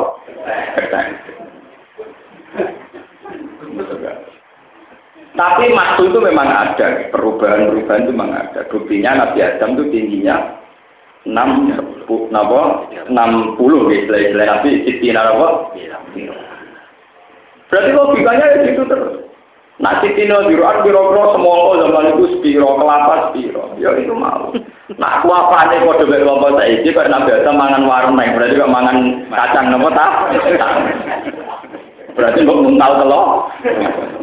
[5.32, 8.68] Tapi maksud itu memang ada, perubahan-perubahan itu memang ada.
[8.68, 10.60] Buktinya Nabi Adam itu tingginya
[11.26, 11.72] enam
[12.30, 15.72] napa enam puluh istilah-istilah Nabi Siti napa
[17.72, 19.32] Berarti logikanya ya gitu terus.
[19.80, 23.72] Nah, Tino Diruan biro-biro semua zaman itu spiro, kelapa spiro.
[23.80, 24.52] Ya itu mau.
[25.00, 28.60] Nah, aku apa nih kode dari kelompok saya ini, karena biasa mangan warung naik, berarti
[28.60, 28.96] kok mangan
[29.32, 30.12] kacang nopo tak?
[32.12, 33.26] Berarti kok tahu telur.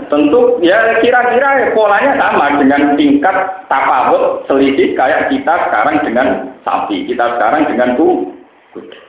[0.07, 3.35] Tentu ya kira-kira polanya sama dengan tingkat
[3.67, 6.27] tapawut selisih kayak kita sekarang dengan
[6.61, 8.99] sapi, kita sekarang dengan kuda.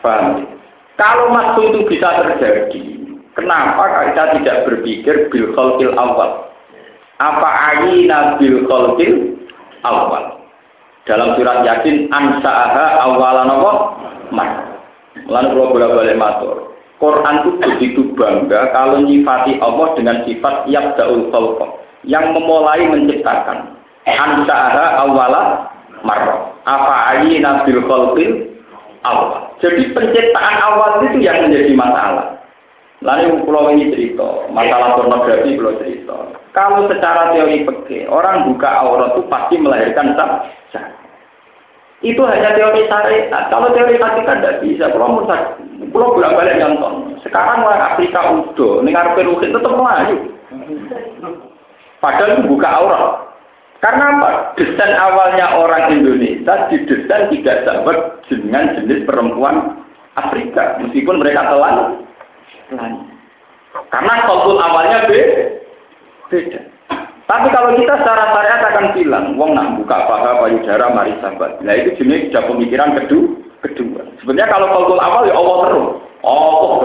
[0.00, 0.55] Paham?
[0.96, 2.80] Kalau maksud itu bisa terjadi,
[3.36, 6.48] kenapa kita tidak berpikir bil khalqil awal?
[7.20, 9.36] Apa ayina bil khalqil
[9.84, 10.40] awal?
[11.04, 13.72] Dalam surat Yasin ansa'aha awalan apa?
[14.32, 14.52] Mas.
[15.28, 16.56] Lalu kalau bolak-balik matur.
[16.96, 21.66] Quran itu begitu bangga kalau nyifati Allah dengan sifat yabda'ul khalqa
[22.08, 23.76] yang memulai menciptakan.
[24.08, 25.42] Ansa'aha awala
[26.02, 26.56] marrah.
[26.64, 28.48] Apa ayina bil khalqil
[29.04, 29.45] awal.
[29.60, 32.36] Jadi penciptaan awal itu yang menjadi masalah.
[33.04, 36.16] Lalu pulau ini cerita, masalah pornografi pulau cerita.
[36.56, 40.40] Kalau secara teori peke, orang buka aurat itu pasti melahirkan sah.
[42.00, 43.48] Itu hanya teori syariat.
[43.48, 44.88] Kalau teori hakikat tidak bisa.
[44.92, 45.28] Kalau mau
[45.92, 47.16] pulau bolak balik nonton.
[47.24, 50.16] Sekarang orang Afrika udah, dengar peruhin tetap melayu.
[52.00, 53.25] Padahal itu buka aurat.
[53.86, 54.30] Karena apa?
[54.58, 59.86] Desain awalnya orang Indonesia didesain tidak sama dengan jenis perempuan
[60.18, 62.02] Afrika, meskipun mereka telan.
[63.94, 66.60] Karena konsul awalnya beda.
[67.26, 71.62] Tapi kalau kita secara syariat akan bilang, wong nak buka paha payudara mari sahabat.
[71.62, 73.38] Nah itu jenis sudah pemikiran kedua.
[73.62, 74.02] kedua.
[74.18, 75.88] Sebenarnya kalau konsul awal ya Allah terus.
[76.26, 76.82] Oh,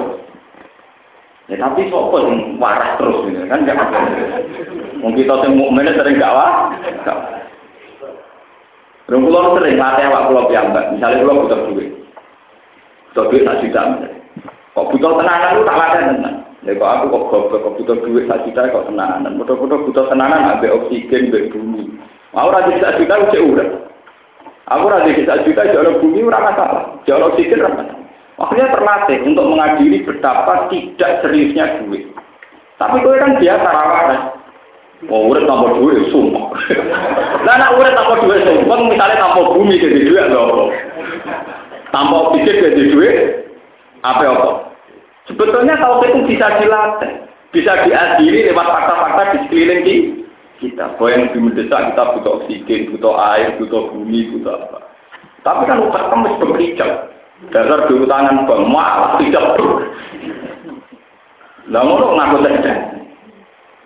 [1.52, 4.00] Ya tapi sopo yang waras terus gitu kan enggak apa.
[5.04, 6.72] Wong kita sing mukmin sering gak wah.
[9.12, 10.96] Rong kula sering latih awak kula piyambak.
[10.96, 11.92] Misalnya kula butuh duit.
[13.12, 13.82] Butuh duit sak juta.
[14.72, 16.36] Kok butuh tenanan lu tak latih tenan.
[16.64, 19.36] Ya kok aku kok goblok kok butuh duit sak juta kok tenanan.
[19.36, 22.00] Mudah-mudah butuh tenanan ambek oksigen ambek bumi.
[22.32, 23.44] Mau ora sak juta cek.
[24.72, 26.84] Aku ora sak juta jauh bumi ora masalah.
[27.04, 28.00] Jauh oksigen ora masalah.
[28.39, 32.08] Akhirnya terlatih untuk mengadili betapa tidak seriusnya duit.
[32.80, 34.10] Tapi gue kan biasa rawan.
[35.10, 36.54] Oh, udah tanpa duit, sumpah.
[37.46, 40.70] Nah, nak udah tanpa duit, sumpah, misalnya tanpa bumi jadi duit, loh.
[41.89, 43.15] Tanpa oksigen jadi duit,
[44.06, 44.50] apa apa?
[45.26, 47.12] Sebetulnya kalau itu bisa dilatih,
[47.50, 49.82] bisa diadili lewat fakta-fakta di sekeliling
[50.62, 50.86] kita.
[50.96, 54.80] Bahwa yang lebih mendesak kita butuh oksigen, butuh air, butuh bumi, butuh apa.
[55.41, 57.11] Tapi kan utak kamu bekerja.
[57.50, 59.90] Dasar tangan bang, malah tidak ber.
[61.74, 62.74] Lah ngono ngaku saja.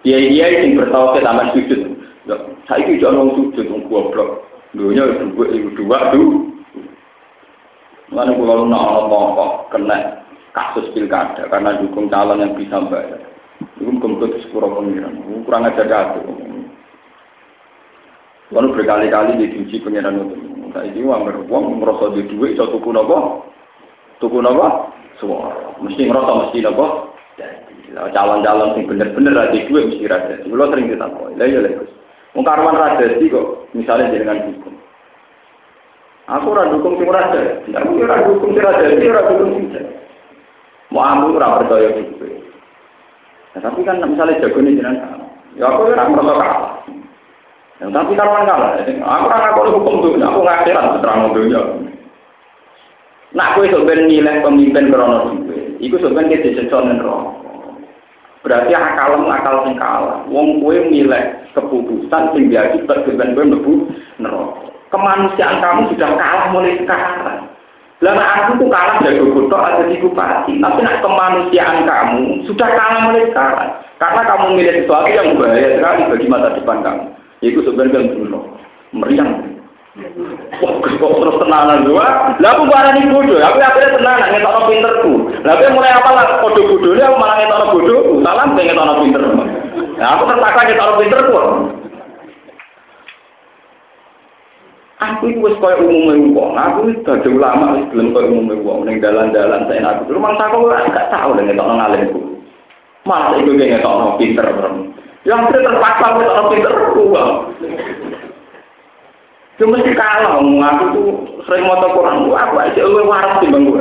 [0.03, 1.95] Iya iya sing bertawaf taman sujud.
[2.67, 4.43] Saya itu jangan sujud, wong goblok.
[4.75, 6.27] Dunia dua, dua, dua.
[8.11, 9.97] Mana kalau nak ngomong kena
[10.53, 13.23] kasus pilkada karena dukung calon yang bisa bayar.
[13.79, 15.15] Itu kemudian sepuluh pengiran.
[15.47, 16.21] Kurang aja jatuh.
[18.51, 20.54] Kalau berkali-kali diuji pengiran itu.
[20.75, 23.47] Nah ini uang beruang merasa di duit, so tuku nopo,
[24.19, 24.91] tuku nopo,
[25.23, 25.71] suara.
[25.79, 27.15] Mesti merasa mesti nopo.
[27.95, 30.35] Calon-calon yang bener-bener ada duit mesti rada.
[30.43, 31.87] Kalau sering tahu, lah ya lepas.
[32.35, 34.75] Mungkarwan rada sih kok, misalnya dengan hukum.
[36.27, 37.63] Aku ora dukung sing ora ada.
[37.63, 39.87] Aku ora dukung sing ora ada, ora dukung sing
[40.91, 42.27] Mau aku ora percaya gitu.
[43.55, 45.23] Nah, tapi kan misalnya jago nih jenengan,
[45.55, 46.63] ya aku ora merasa kalah.
[47.75, 48.79] Ya, tapi karuan kalah.
[48.87, 51.61] Aku ora ngaku hukum tuh, aku ngakhiran terang dunia.
[53.35, 55.75] Nah, aku itu nilai pemimpin krono duwe.
[55.83, 57.35] Iku sebenarnya kita diseconen roh.
[58.47, 60.23] Berarti akal akal sing kalah.
[60.31, 63.91] Wong kue nilai keputusan sing ben mlebu
[64.23, 67.51] neraka kemanusiaan kamu sudah kalah mulai sekarang.
[68.03, 72.99] Lama aku tuh kalah dari bodoh ada di bupati, tapi nak kemanusiaan kamu sudah kalah
[73.07, 73.71] mulai sekarang.
[73.99, 77.05] Karena kamu milih sesuatu yang bahaya sekali bagi masa depan kamu.
[77.43, 78.39] Itu sebenarnya dulu
[78.95, 79.55] meriang.
[80.59, 82.35] Wah, kok terus tenanan dua?
[82.43, 85.13] Lah aku barani bodoh, aku akhirnya tenanan ngetok pinterku.
[85.47, 89.23] Lah aku mulai apa lah kode bodohnya aku malah ngetok bodoh, salam pengen ngetok pinter.
[89.95, 91.35] Nah, aku terpaksa ngetok pinterku.
[94.95, 96.55] Aku itu wis koyo umume wong.
[96.55, 100.11] Aku wis dadi ulama wis gelem koyo umume wong ning dalan-dalan saya aku.
[100.11, 102.19] Rumah saku ora gak tau nek ngetokno ngalimku.
[103.03, 104.47] Mas iku ge ngetokno pinter
[105.25, 107.31] Yang terpaksa ngetokno pinter uang.
[109.55, 111.07] Cuma mesti kalah, aku tuh
[111.47, 113.79] sering mau Quran, aku aja lu waras di bangku.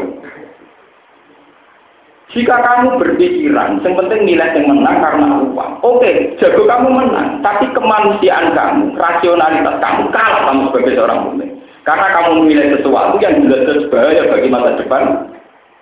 [2.31, 5.73] Jika kamu berpikiran, yang penting nilai yang menang karena uang.
[5.83, 11.51] Oke, jago kamu menang, tapi kemanusiaan kamu, rasionalitas kamu kalah kamu sebagai seorang mukmin.
[11.85, 15.03] Karena kamu memilih sesuatu yang jelas-jelas bahaya bagi masa depan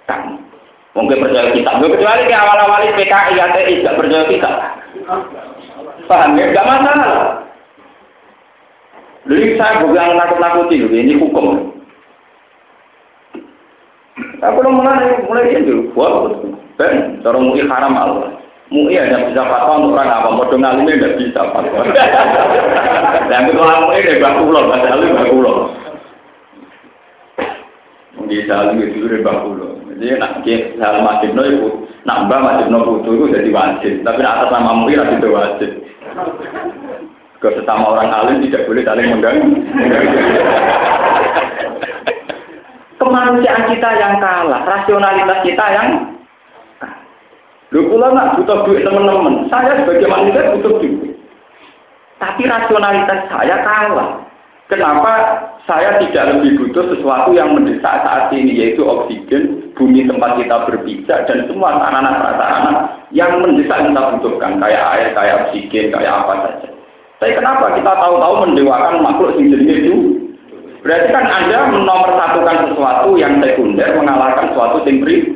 [0.09, 0.35] kamu.
[0.93, 4.51] Mungkin percaya kita, kecuali di awal-awal PKI, ATI, tidak percaya kita.
[6.11, 6.51] Paham ya?
[6.51, 7.43] Tidak masalah.
[9.23, 11.71] Jadi saya bukan nakut-nakuti, ini hukum.
[14.43, 15.95] Aku belum mulai mulai dulu.
[15.95, 16.35] Wah,
[16.75, 18.35] ben, cara mui haram Allah.
[18.75, 21.87] Mui hanya bisa fatwa untuk orang apa, mau ngalimnya tidak bisa fatwa.
[23.31, 25.57] Dan itu kalau mui dia baku loh, bahasa alim baku loh.
[28.19, 29.71] Mungkin salim itu udah baku loh.
[29.95, 31.69] Jadi nak ke hal masjid no itu,
[32.03, 33.95] nak mbak masjid no itu jadi wajib.
[34.03, 35.71] Tapi atas nama mui itu wajib.
[37.43, 39.51] Ke sesama orang alim tidak boleh saling mengganggu
[43.03, 45.89] kemanusiaan kita yang kalah, rasionalitas kita yang
[47.73, 49.49] Lu pula nak butuh duit teman-teman.
[49.49, 51.17] Saya sebagai manusia butuh duit.
[52.21, 54.21] Tapi rasionalitas saya kalah.
[54.73, 55.13] Kenapa
[55.69, 61.29] saya tidak lebih butuh sesuatu yang mendesak saat ini yaitu oksigen, bumi tempat kita berpijak
[61.29, 66.69] dan semua sarana-sarana yang mendesak kita butuhkan kayak air, kayak oksigen, kayak apa saja.
[67.21, 69.97] Tapi kenapa kita tahu-tahu mendewakan makhluk jenis itu
[70.83, 75.31] Berarti kan Anda menomorsatukan sesuatu yang sekunder mengalahkan sesuatu yang primer.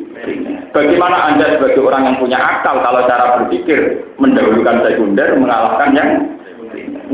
[0.75, 6.11] Bagaimana Anda sebagai orang yang punya akal kalau cara berpikir mendahulukan sekunder mengalahkan yang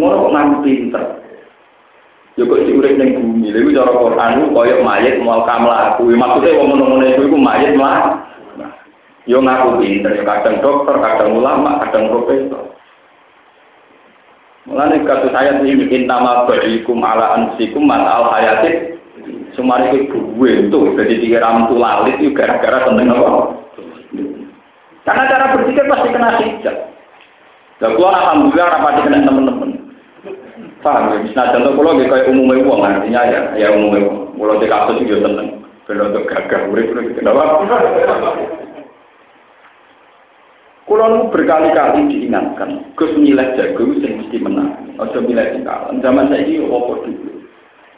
[0.01, 1.22] ngono kok pinter.
[2.41, 6.09] Yo kok sing urip ning bumi, lha cara Quran koyo mayit mau kamlaku.
[6.09, 8.25] Maksudnya wong ngono-ngono iku iku mayit mlah.
[9.29, 12.73] Yo ngaku pinter, kadang dokter, kadang ulama, kadang profesor.
[14.63, 18.95] Mulane kasus saya ini intama barikum ala ansikum mat al hayatin
[19.59, 23.41] sumari itu gue itu jadi tiga ramtu lalit itu gara-gara tentang apa?
[25.03, 26.77] Karena cara berpikir pasti kena hijab.
[27.83, 29.71] Dan gua alhamdulillah rapati kena teman-teman.
[30.83, 31.19] Paham ya?
[31.39, 34.19] Nah contoh kalau kayak umumnya uang artinya ya ya umumnya uang.
[34.35, 35.49] Kalau di kasus juga tenang.
[35.87, 37.63] Kalau untuk gagah urip itu kenapa?
[40.83, 44.75] Kulo berkali-kali diingatkan, Gus nilai jago sing mesti menang.
[44.99, 45.65] Ojo milih sing.
[46.03, 47.47] Zaman saya ini opo dulu.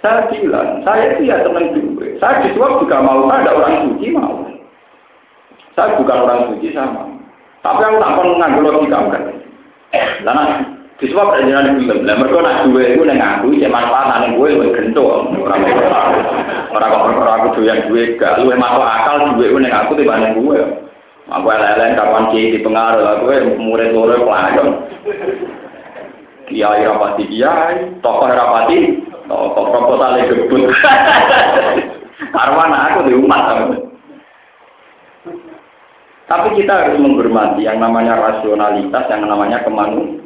[0.04, 2.04] Saya bilang, saya itu ya tenang dulu.
[2.20, 4.44] Saya disuap juga mau, saya ada orang suci mau.
[5.72, 7.08] Saya bukan orang suci sama.
[7.64, 9.24] Tapi aku tak pernah nganggur logika kan.
[9.90, 10.44] Karena
[11.02, 12.06] disuap ada jalan film.
[12.06, 15.26] Lah mereka nak dua itu neng aku, cek manfaat neng gue lebih gento.
[15.42, 15.62] Orang
[16.70, 20.38] orang orang aku doyan gue gak, lu masuk akal dua itu neng aku tiba neng
[20.38, 20.58] gue.
[21.24, 24.66] Aku lelen kapan kiai di pengaruh, aku murid murid pelajar.
[26.44, 30.68] Kiai rapati kiai, tokoh rapati, tokoh proposal gebut.
[32.44, 33.72] Arwana aku di umat.
[36.24, 40.24] Tapi kita harus menghormati yang namanya rasionalitas, yang namanya kemanusiaan.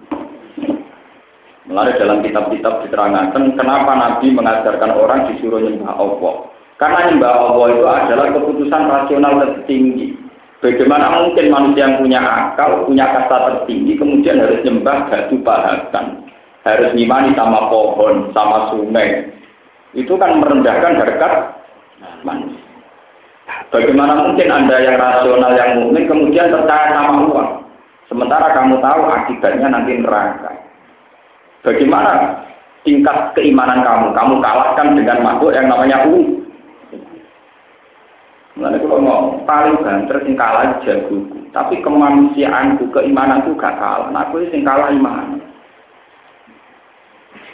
[1.68, 6.34] Melalui dalam kitab-kitab diterangkan kenapa Nabi mengajarkan orang disuruh nyembah Allah.
[6.80, 10.16] Karena nyembah Allah itu adalah keputusan rasional tertinggi.
[10.64, 16.26] Bagaimana mungkin manusia yang punya akal, punya kata tertinggi, kemudian harus nyembah batu pahakan,
[16.66, 19.28] harus ngimani sama pohon, sama sungai.
[19.94, 21.32] Itu kan merendahkan harkat
[22.24, 22.64] manusia.
[23.68, 27.50] Bagaimana mungkin Anda yang rasional, yang mungkin kemudian percaya sama uang.
[28.08, 30.67] Sementara kamu tahu akibatnya nanti neraka.
[31.66, 32.42] Bagaimana
[32.86, 34.14] tingkat keimanan kamu?
[34.14, 36.38] Kamu kalahkan dengan makhluk yang namanya uang.
[38.58, 44.10] Mulane kalau mau paling banter sing kalah jagoku, tapi kemanusiaanku, keimananku gak kalah.
[44.10, 45.38] Nah, aku sing kalah iman.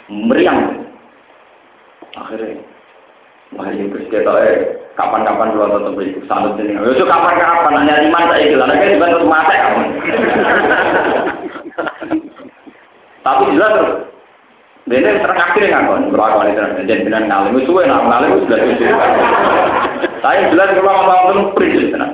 [0.09, 0.81] Meriang.
[2.17, 2.57] Akhirnya,
[3.53, 6.73] wah ini terus kita eh kapan-kapan dulu tetap ikut sanut ini.
[6.73, 9.85] Yo kapan-kapan nanya iman saya gitu, karena kan dibantu mata kamu.
[13.25, 13.93] Tapi jelas terus.
[14.85, 16.77] Ini terang akhirnya ngakon, berlaku ini terang.
[16.85, 18.85] Jadi benar ngalim, itu enak, ngalim itu sudah tujuh.
[20.21, 22.13] Saya jelas kalau ngomong itu prinsip tenang.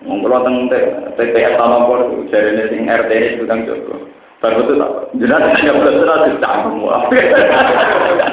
[0.00, 0.56] Ngomong tentang
[1.20, 4.00] TPS Tanopor, jadi ini sing RT ini itu kan Joko.
[4.40, 4.72] Baru itu
[5.20, 6.24] jelas hanya belas-belas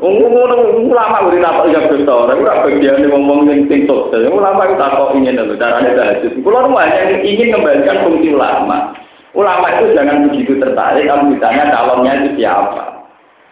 [0.00, 0.88] dicanggung.
[0.88, 4.24] Ulama udah apa yang besar, tapi ora bagian ngomong yang sing sukses.
[4.26, 6.32] Ulama itu tak kok ingin lho carane tahajud.
[6.40, 8.96] Kulo hanya ingin kembalikan fungsi ulama.
[9.36, 12.82] Ulama itu jangan begitu tertarik kalau ditanya calonnya itu siapa.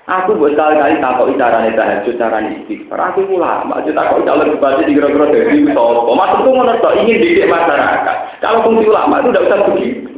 [0.09, 3.13] Aku buat kali-kali takut carane tahajud, carane istighfar.
[3.13, 5.69] Aku ulama, aja takut calon bupati di kira-kira dari itu.
[5.77, 8.17] Maksudku menurut ingin didik masyarakat.
[8.41, 10.18] Kalau fungsi ulama itu tidak usah begitu.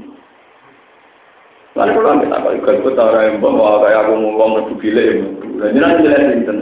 [1.78, 5.02] Lalu kalau kita takut ikut ikut orang yang bawa kayak aku mau ngomong itu gila
[5.06, 5.14] ya.
[5.60, 6.54] Dan jelas jelas itu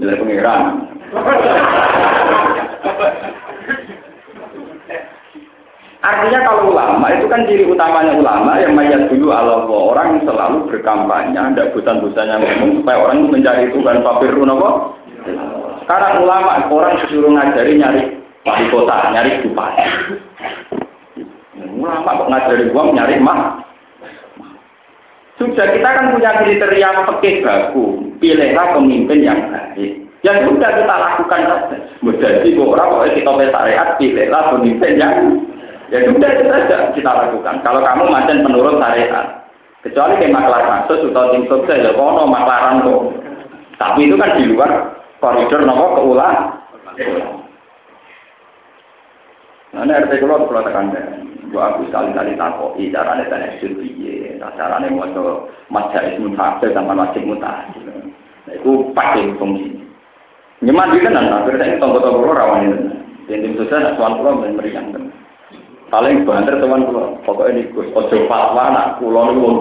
[0.00, 0.62] nilai pengiran.
[6.04, 10.68] Artinya kalau ulama itu kan ciri utamanya ulama yang mayat dulu Allah orang yang selalu
[10.68, 14.70] berkampanye, tidak bosan-bosannya ngomong supaya orang mencari Tuhan papirun apa?
[15.84, 18.02] Sekarang ulama orang disuruh ngajari nyari
[18.44, 19.84] wali kota, nyari bupati.
[21.80, 23.64] Ulama kok ngajari uang nyari mah?
[25.34, 29.98] Sudah kita kan punya kriteria pekeh baku, pilihlah pemimpin yang baik.
[30.22, 31.76] Ya sudah kita lakukan saja.
[32.00, 35.14] Menjadi orang kalau kita syariat, pilihlah pemimpin yang
[35.92, 37.60] Ya sudah itu saja kita lakukan.
[37.60, 39.46] Kalau kamu macam menurut syariat,
[39.84, 43.12] kecuali kayak maklar kasus atau tim sukses ya kono maklaran tuh.
[43.76, 46.56] Tapi itu kan di luar koridor nopo keulang.
[49.74, 50.94] Nah, ini RT kalau kalau tekan
[51.50, 57.82] gua aku sekali-kali takoki carane tanya piye, carane maca majalis mutafsir sama wajib mutafsir.
[58.46, 59.74] Nah, itu pakai fungsi.
[60.62, 62.78] Nyeman di tenan, akhirnya saya tonggo-tonggo rawan ini.
[63.26, 64.88] Yang tim sukses, tuan pulau dan meriang
[65.94, 69.56] paling banter teman kula pokoknya ini gus ojo fatwa anak kula ini wong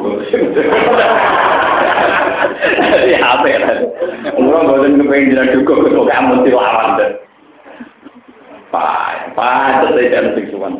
[2.97, 3.59] jadi apa ya?
[4.33, 7.11] Kula boten kepengen jalan juga gus kok kamu tilawan deh
[8.73, 10.73] itu saya jangan fiksuan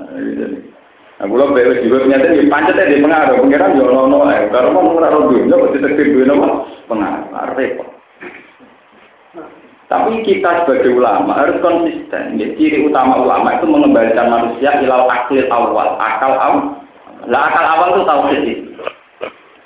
[1.21, 4.97] Nah, kula beres juga ternyata di pancet di pengaruh, pengiran yo ono eh, kalau mau
[4.97, 6.67] ora rodo, yo mesti tekir duwe napa?
[6.89, 7.87] Pengaruh, repot.
[9.93, 12.41] Tapi kita sebagai ulama harus konsisten.
[12.41, 16.01] Ya, ciri utama ulama itu mengembalikan manusia ilal akil awal.
[16.01, 16.81] Akal awal.
[17.29, 18.57] Lah akal awal itu tahu sih.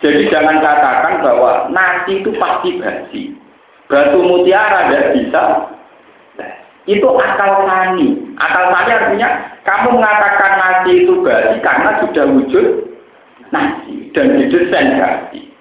[0.03, 3.21] Jadi jangan katakan bahwa nasi itu pasti basi.
[3.87, 5.43] Batu mutiara tidak bisa.
[6.87, 8.15] Itu akal tani.
[8.39, 9.29] Akal tani artinya
[9.67, 12.65] kamu mengatakan nasi itu basi karena sudah wujud
[13.51, 15.51] nasi dan didesain basi.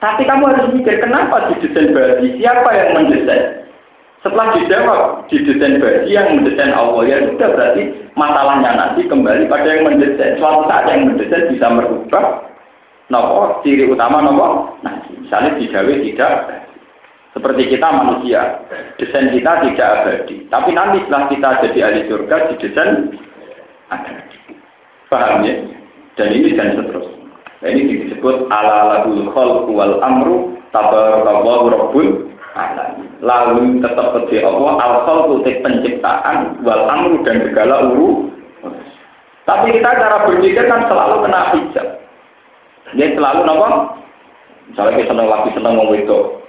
[0.00, 2.40] Tapi kamu harus mikir kenapa didesain basi?
[2.40, 3.62] Siapa yang mendesain?
[4.22, 7.82] Setelah dijawab, didesain bagi yang mendesain Allah, ya sudah berarti
[8.14, 10.38] masalahnya nanti kembali pada yang mendesain.
[10.38, 12.46] Suatu saat yang mendesain bisa merubah
[13.10, 14.78] nopo ciri utama nopo.
[14.86, 16.61] Nah, misalnya digawe tidak
[17.32, 18.60] seperti kita manusia,
[19.00, 20.44] desain kita tidak abadi.
[20.52, 22.90] Tapi nanti setelah kita jadi ahli surga, didesain
[23.88, 24.36] abadi.
[25.08, 25.54] Paham ya?
[26.20, 27.22] Dan ini dan seterusnya.
[27.62, 32.08] Nah, ini disebut ala lahul khalqu wal amru tabarakallahu rabbul
[33.22, 38.28] Lalu tetap kerja Allah al tutik penciptaan wal amru dan segala uru.
[39.48, 41.88] Tapi kita cara berpikir kan selalu kena hijab.
[42.92, 43.96] Dia selalu nopo.
[44.68, 46.41] Misalnya kita seneng lagi seneng mau itu.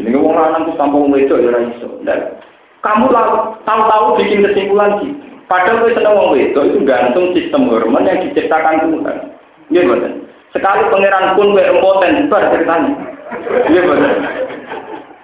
[0.00, 1.88] Jadi ngomong lanang tuh sampai mau itu ya iso.
[2.08, 2.40] Dan
[2.80, 3.12] kamu
[3.68, 5.12] tahu-tahu bikin kesimpulan sih.
[5.44, 9.16] Padahal kita seneng mau itu itu gantung sistem hormon yang diciptakan Tuhan.
[9.68, 10.12] Iya betul.
[10.56, 12.90] Sekali pangeran pun berempoten bar ceritanya.
[13.68, 14.12] Iya betul.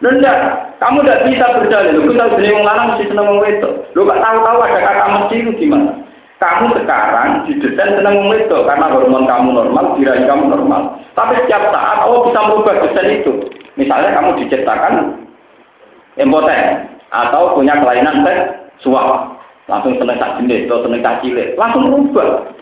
[0.05, 0.39] Enggak,
[0.77, 2.05] kamu tidak bisa berdalil.
[2.05, 3.70] Lu tahu jenis orang lanang mesti seneng wong itu.
[3.97, 5.93] Lu gak tahu-tahu ada kata mesti itu gimana?
[6.37, 11.01] Kamu sekarang didesain seneng wong itu karena hormon kamu normal, diri kamu normal.
[11.16, 13.33] Tapi setiap saat Allah bisa merubah desain itu.
[13.77, 14.93] Misalnya kamu diciptakan
[16.16, 19.37] impoten atau punya kelainan seksual.
[19.66, 22.55] langsung seneng tak jenis, atau seneng tak cilik, langsung berubah.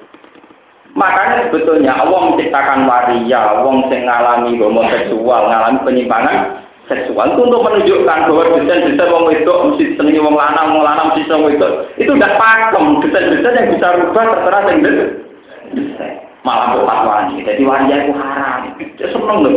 [0.97, 8.19] Makanya sebetulnya Allah menciptakan waria, wong sing ngalami homoseksual, ngalami penyimpangan seksual itu untuk menunjukkan
[8.29, 11.73] bahwa desain-desain wong wedok mesti senengi wong lanang, wong lanang mesti seneng wedok.
[12.01, 16.15] Itu udah pakem, desain-desain yang bisa rubah terserah sing desain.
[16.45, 17.41] Malah kok fatwani.
[17.41, 18.69] Jadi waria itu haram.
[19.01, 19.51] Seneng lho.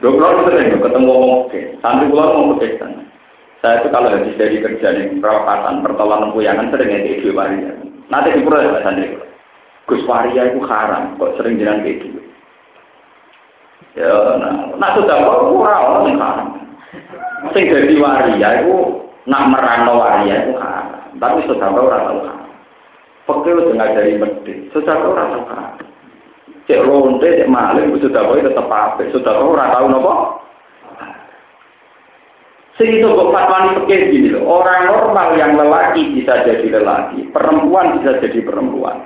[0.00, 1.32] Dua pulau sering ketemu wong
[1.84, 2.72] Sampai pulau mau ke
[3.60, 7.76] Saya itu kalau habis dari kerja nih perawatan pertolongan puyangan sering ya di waria.
[8.08, 9.20] Nanti di pulau ya santri.
[9.90, 12.22] Gus Waria itu haram, kok sering jalan kayak gitu.
[13.98, 16.48] Ya, nah, nah sudah kok ora orang yang haram.
[17.50, 21.10] Sing jadi waria itu nak merano waria itu haram.
[21.18, 22.50] Tapi sudah kau ora tahu haram.
[23.26, 25.74] Pekil dengan dari medit, sudah kau ora tahu haram.
[26.70, 29.02] Cek ronde, cek maling, sudah kau tetap apa?
[29.10, 30.14] Sudah kau ora tahu nopo.
[32.80, 34.62] Itu kok fatwani pekil gini loh.
[34.62, 39.04] Orang normal yang lelaki bisa jadi lelaki, perempuan bisa jadi perempuan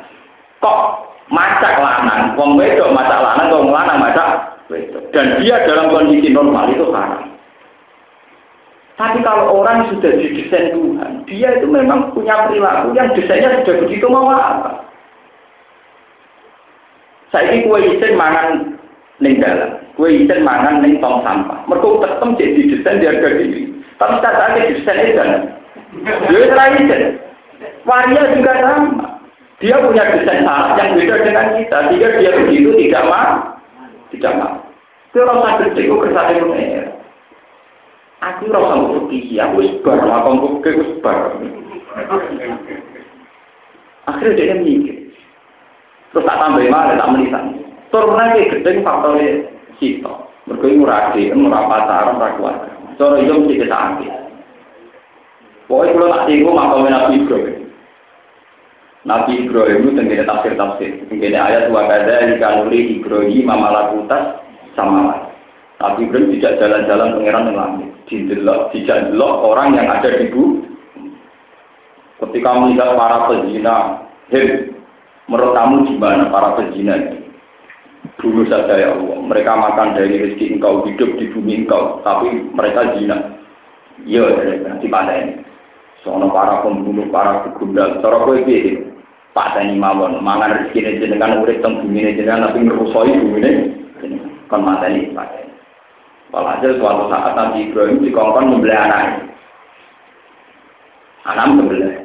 [0.65, 0.81] kok
[1.29, 4.29] macak lanang, wong wedok macak lanang, wong lanang macak
[4.73, 5.05] wedok.
[5.13, 7.37] Dan dia dalam kondisi normal itu haram.
[8.95, 14.07] Tapi kalau orang sudah didesain Tuhan, dia itu memang punya perilaku yang desainnya sudah begitu
[14.07, 14.87] mau apa.
[17.35, 18.79] Saya ini kue isin mangan
[19.19, 21.67] ning dalam, kue isin mangan ning tong sampah.
[21.67, 23.75] Mereka tetap jadi desain di harga diri.
[23.99, 24.87] Tapi saat ada itu,
[26.31, 27.03] dia isin.
[27.83, 29.19] Waria juga sama.
[29.59, 33.59] Dia punya desain syarat yang beda dengan kita, sehingga dia begitu tidak mau,
[34.15, 34.55] tidak mau.
[35.11, 36.91] Itu orang sakit itu kersane mengenai.
[38.23, 40.31] Aku rasa pergi, aku sebar, aku
[40.63, 41.19] sebar.
[44.11, 45.04] Akhirnya dia mikir.
[46.15, 47.45] Terus tak tambah malah tak menisan.
[47.91, 49.27] Turunnya kayak gedeng faktornya
[49.83, 50.31] sito.
[50.47, 52.71] Mereka ini murah di, murah pacaran, murah keluarga.
[52.95, 54.13] Cara itu mesti kita ambil.
[55.67, 57.59] Pokoknya kalau tak tinggal, maka Nabi Ibrahim.
[59.05, 60.91] Nabi Ibrahim itu tenggine tafsir-tafsir.
[61.09, 64.45] Tenggine ayat wa kada ikanuli Ibrahim mamalakutas
[64.77, 65.21] sama lah.
[65.81, 67.91] Nabi Ibrahim tidak jalan-jalan pangeran yang langit.
[68.05, 70.61] Didelok, tidak delok orang yang ada di bumi.
[72.21, 73.77] Ketika melihat para pezina,
[74.33, 74.74] hei,
[75.31, 77.19] menurut kamu gimana para pezina ini?
[78.21, 82.97] Dulu saja ya Allah, mereka makan dari rezeki engkau, hidup di bumi engkau, tapi mereka
[82.97, 83.17] zina.
[84.05, 84.29] Iya,
[84.65, 85.41] nanti pada ini.
[86.05, 88.45] Soalnya para pembunuh, para begundal, cara kue
[89.35, 93.39] Pak Tani mawon, mangan rezeki ini jenengan urip teng bumi ini jenengan tapi ngerusoi bumi
[93.43, 93.51] ini
[94.47, 95.51] kon mateni Pak Tani.
[96.31, 99.27] Walhasil suatu saat Nabi Ibrahim dikongkon membeli anak
[101.27, 102.04] Anak membeli.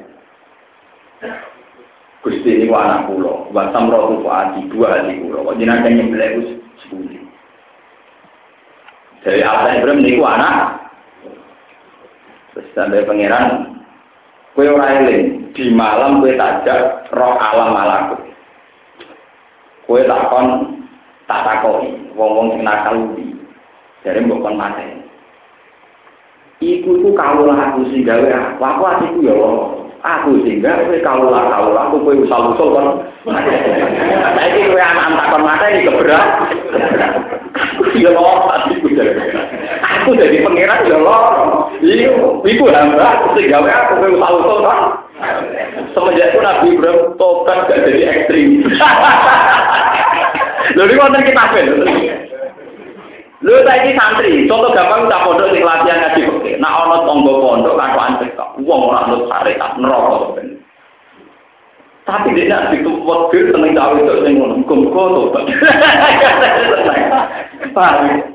[2.20, 5.48] Gusti ini anak pulau, buat samrotu fuadi dua hati pulau.
[5.48, 6.42] Kok jenengan yang nyembeli itu
[6.84, 7.24] sepuluh.
[9.24, 10.84] Dari Allah Ibrahim ini anak.
[12.52, 13.80] Terus sampai pangeran
[14.60, 18.20] Kue ora eling, di malam kue tajak roh alam malakut.
[19.88, 20.76] Kue takon
[21.32, 23.40] tak takoi, wong-wong sing nakal ubi.
[24.04, 24.84] Jadi mbok kon mate.
[26.60, 29.34] Iku iku kawula aku sing gawe aku, aku atiku ya
[30.00, 32.88] Aku sing gawe kawula kawula aku kowe usah-usul kon.
[33.28, 36.28] Saiki kowe anak takon mate iki keberat.
[38.00, 38.88] Ya Allah, atiku
[39.84, 41.20] Aku jadi pangeran ya Allah.
[41.84, 44.80] Iya, ibu hamba aku gawe aku kowe usah-usul kan.
[45.92, 48.64] Semenjak itu Nabi Ibrahim tobat gak jadi ekstrim.
[50.78, 51.60] Lho iki wonten kitabe
[53.40, 56.56] Lho saiki santri, contoh gampang tak pondok sing latihan ngaji fikih.
[56.60, 60.44] Nak ana tangga pondok katokan cekak, wong ora nut syariat neraka
[62.04, 65.44] Tapi dia nak itu waktu seneng cawe itu sing ngono, muga-muga tobat.
[67.72, 68.28] Paham?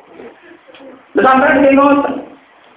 [1.21, 2.15] Sampai ini ngoten.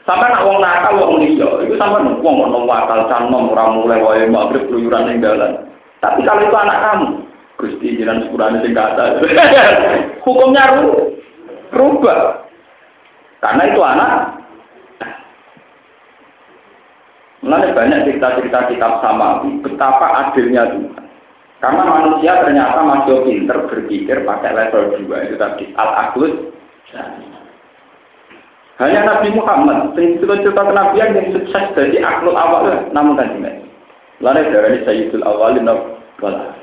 [0.04, 4.24] Sampai nak wong nakal wong liya, itu sampai wong ono wakal canom ora mulai wae
[4.28, 5.64] maghrib keluyuran ning dalan.
[6.04, 7.08] Tapi kalau itu anak kamu,
[7.56, 9.20] Gusti jiran sepurane sing kata.
[10.28, 11.17] Hukumnya ru
[11.74, 12.48] rubah.
[13.38, 14.12] Karena itu anak
[17.46, 21.06] Mulai banyak cerita-cerita kitab sama betapa adilnya Tuhan.
[21.64, 26.34] Karena manusia ternyata masih pinter berpikir pakai level dua itu tadi al-aklus.
[28.78, 33.66] Hanya Nabi Muhammad, cerita-cerita kenabian yang sukses dari akhlul awal, namun tidak.
[34.22, 35.70] Lalu dari Sayyidul Awalin
[36.22, 36.54] wala.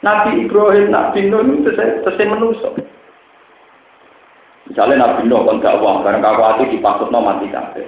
[0.00, 2.76] Nabi Ibrahim, Nabi Nuh itu selesai menusuk.
[4.68, 7.84] Misalnya Nabi Nuh kan gak uang, kawati dipasut no mati kabeh.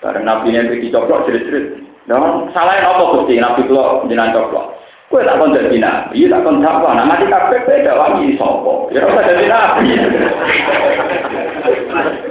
[0.00, 1.84] Karena Nabi yang pergi coplok jerit-jerit.
[2.08, 4.80] Dan salah apa Gusti Nabi Nuh jenengan coplok.
[5.10, 6.94] Kue tak kon jadi nabi, tak kon dakwah.
[6.94, 8.72] Nah mati kabeh kowe dakwahi sapa?
[8.94, 9.90] Ya ora jadi nabi.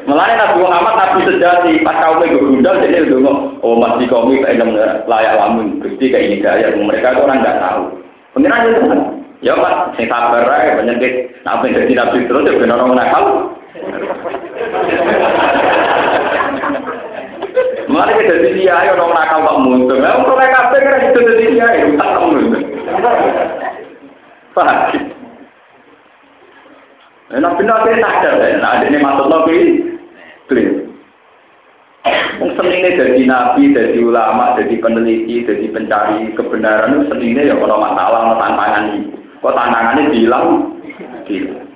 [0.07, 4.79] Mulane Nabi Muhammad nabi sejati pas kaum itu gundal jadi ndonga, oh masih kami pengen
[5.11, 7.83] layak lamun Gusti kayak ini gaya mereka itu orang nggak tahu.
[8.31, 8.81] Pengiran itu.
[9.43, 11.13] Ya Pak, sing sabar ae penyakit
[11.43, 13.23] nabi jadi nabi terus ya benar orang nakal.
[17.89, 19.97] Mulai kita jadi dia, ayo orang nakal tak muncul.
[19.97, 22.61] Nah, kalau mereka kabeh kan itu jadi dia, itu tak muncul.
[24.57, 24.77] Paham?
[27.29, 28.57] Nah, benar saya sadar ya.
[28.57, 29.57] Nah, ini maksud nabi,
[30.49, 30.89] clear.
[32.41, 37.77] Wong senine jadi nabi, jadi ulama, jadi peneliti, jadi pencari kebenaran itu senine ya kalau
[37.77, 39.13] masalah, tantangan itu.
[39.45, 40.45] Kok tantangannya bilang,
[41.29, 41.68] bilang.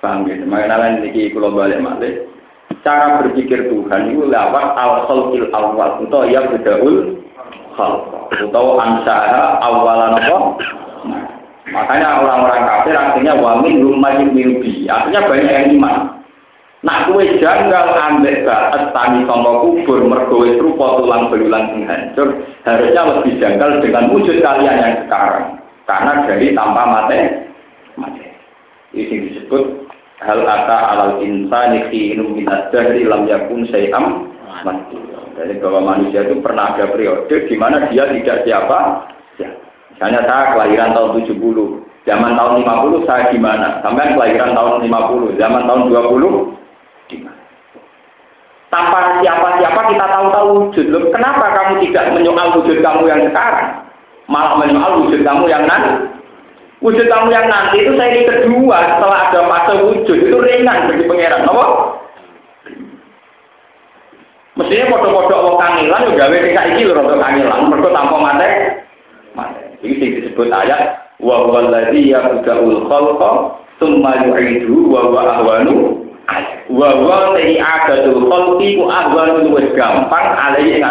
[0.00, 0.48] Paham gitu?
[0.48, 2.30] Makanya ini kalau balik balik
[2.80, 7.18] cara berpikir Tuhan itu lewat al khalqil awal atau ya bedaul
[7.76, 10.38] khalq atau ansaha awalan apa?
[11.70, 15.96] Makanya orang-orang kafir artinya wamin lumayan minubi artinya banyak yang iman.
[16.80, 23.02] Nak kue janggal ambek baat tani sama kubur mergowe rupa tulang belulang sing hancur harusnya
[23.04, 25.60] lebih janggal dengan wujud kalian yang sekarang.
[25.84, 27.20] Karena dari tanpa mate
[28.00, 28.24] mate.
[28.96, 29.89] Ini disebut
[30.20, 34.28] hal ata alal insani khinum minad dahri lam yakun sayam.
[35.40, 39.08] Jadi bahwa manusia itu pernah ada periode di mana dia tidak siapa
[39.40, 39.48] ya.
[39.96, 43.80] Misalnya saya kelahiran tahun 70, zaman tahun 50 saya gimana?
[43.80, 47.40] Sampai kelahiran tahun 50, zaman tahun 20 gimana?
[48.70, 50.86] Tanpa siapa-siapa kita tahu-tahu wujud.
[50.94, 53.82] Loh, kenapa kamu tidak menyoal wujud kamu yang sekarang?
[54.30, 56.19] Malah menyoal wujud kamu yang nanti?
[56.80, 61.04] Wujud kamu yang nanti itu saya ini kedua setelah ada fase wujud itu ringan bagi
[61.04, 61.66] pangeran, apa?
[64.56, 68.50] Mestinya foto-foto Allah kangilan juga gawe nek saiki lho rada kangilan, mergo tanpa mate.
[69.36, 69.60] Mate.
[69.84, 73.30] Iki disebut ayat wa huwal ladzi yabda'ul khalqa
[73.76, 76.00] tsumma yu'idu wa huwa ahwanu
[76.72, 80.84] wa huwa ta'i adatul khalqi ku ahwanu luwih gampang alai ing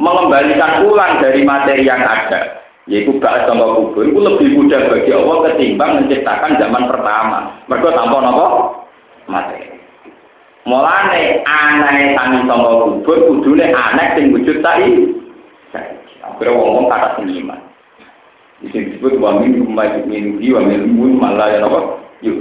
[0.00, 5.36] mengembalikan ulang dari materi yang ada yaitu bahas sama kubur itu lebih mudah bagi Allah
[5.46, 7.38] ketimbang menciptakan zaman pertama
[7.70, 8.46] mereka tanpa nopo
[9.30, 9.58] mati
[10.66, 15.14] mulane aneh tani sama kubur kudune aneh sing wujud tadi
[16.22, 17.60] akhirnya ngomong kata seniman
[18.66, 22.34] disebut wa min maju min wa min mun malah ya nopo yuk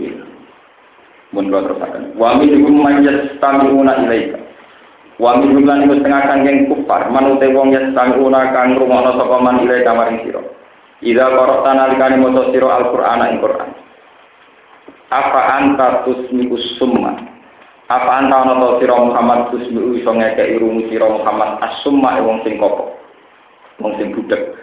[1.37, 4.41] mun terus akan wa min manjas tamuna ilaika
[5.21, 9.61] Wa min jumlah niku setengah kangking kufar, manute wong yang sanguna kang rumono sapa man
[9.61, 10.41] ilai kamaring sira.
[11.05, 13.69] Ida korok tanah likani moto sira Al-Qur'an ing Qur'an.
[15.13, 17.13] Apa anta tusmiku summa?
[17.85, 22.57] Apa anta ana to sira Muhammad tusmiku iso ngekek irung sira Muhammad as-summa wong sing
[22.57, 22.97] kopo.
[23.77, 24.57] Wong sing budek.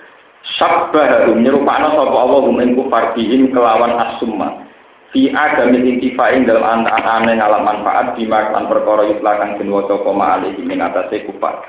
[0.58, 4.66] Sabbah nyerupakno sapa Allah ing kufar bihim kelawan as-summa
[5.12, 10.36] fi adam intifain dalam anak aneh ngalam manfaat di makan perkara yutlakan den waca koma
[10.36, 11.64] alih ing atase kufar.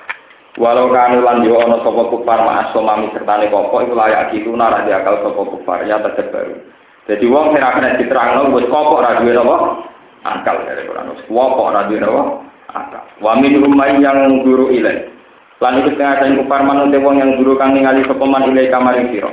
[0.60, 4.84] Walau kanu lan yo ana sapa kufar ma'as somami sertane kopo iku layak itu nara
[4.84, 6.58] di akal sapa kufar ya tetep baru.
[7.08, 9.58] Jadi wong sing kena diterangno wis kopo ra duwe apa
[10.28, 12.24] akal dari Quran wis kopo ra duwe apa
[12.76, 13.04] akal.
[13.24, 15.08] Wa min rumai yang guru ilai.
[15.64, 19.16] Lan iku setengah sing kufar manut wong yang guru kang ningali sapa man ilai kamaring
[19.16, 19.32] sira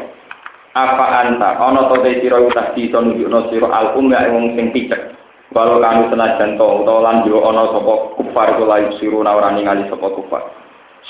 [0.76, 1.56] apa anta?
[1.56, 5.16] Ana to te sira utas bisa nunjukno sira al umma wong sing picek.
[5.56, 9.88] Walau kanu senajan to utawa lan yo ana sapa kufar iku layu siru ora ningali
[9.88, 10.42] sapa kufar.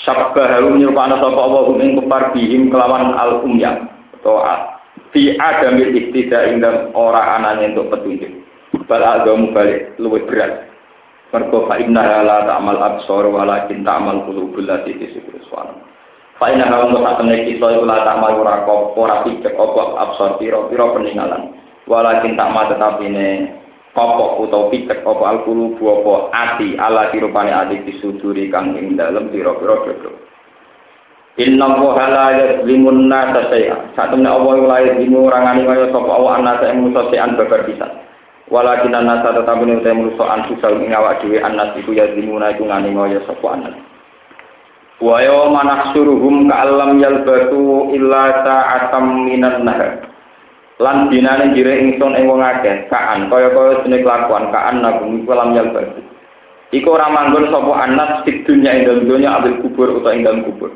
[0.06, 3.74] Sabba harum nyupana sapa Allah ing kufar bihim kelawan al umya
[4.22, 4.38] to
[5.10, 6.62] fi adam iktida ing
[6.94, 8.46] ora anane untuk petunjuk.
[8.86, 10.70] Bal agamu balik luwih berat.
[11.34, 15.10] Mergo fa inna la ta'mal absar walakin ta'mal qulubul lati fi
[16.36, 20.68] Fa'ina hawa musa temne kita iku la tak malu ora ora picek apa absor piro
[20.68, 21.56] piro peninggalan.
[21.88, 23.28] Walakin tak ma tetapi ne
[23.96, 29.80] kopo utawa picek apa alkulu apa ati ala dirupane ati disuduri kang ing dalem piro-piro
[29.88, 30.12] dodo.
[31.40, 33.96] Inna wa la yazlimun nasa say'a.
[33.96, 37.64] Satemene Allah la yazlimu ora ngani kaya sapa Allah anasa ing musa sean babar.
[38.52, 43.24] Walakin anasa tetapi ne musa anfusal ing awak dhewe anas iku yazlimuna iku ngani kaya
[43.24, 43.95] sapa anas.
[44.96, 50.08] Wa yawma nahsuruhum ka'allam yalbatu illa sa'atam minan nahar.
[50.80, 55.52] Lan dinane jire ingsun ing wong akeh, kaan kaya-kaya dene kelakuan kaan nagum iku lam
[55.52, 56.00] yalbatu.
[56.72, 60.68] Iku ora manggon sapa anas di dunya ing dunya abil kubur utawa ing dalem kubur.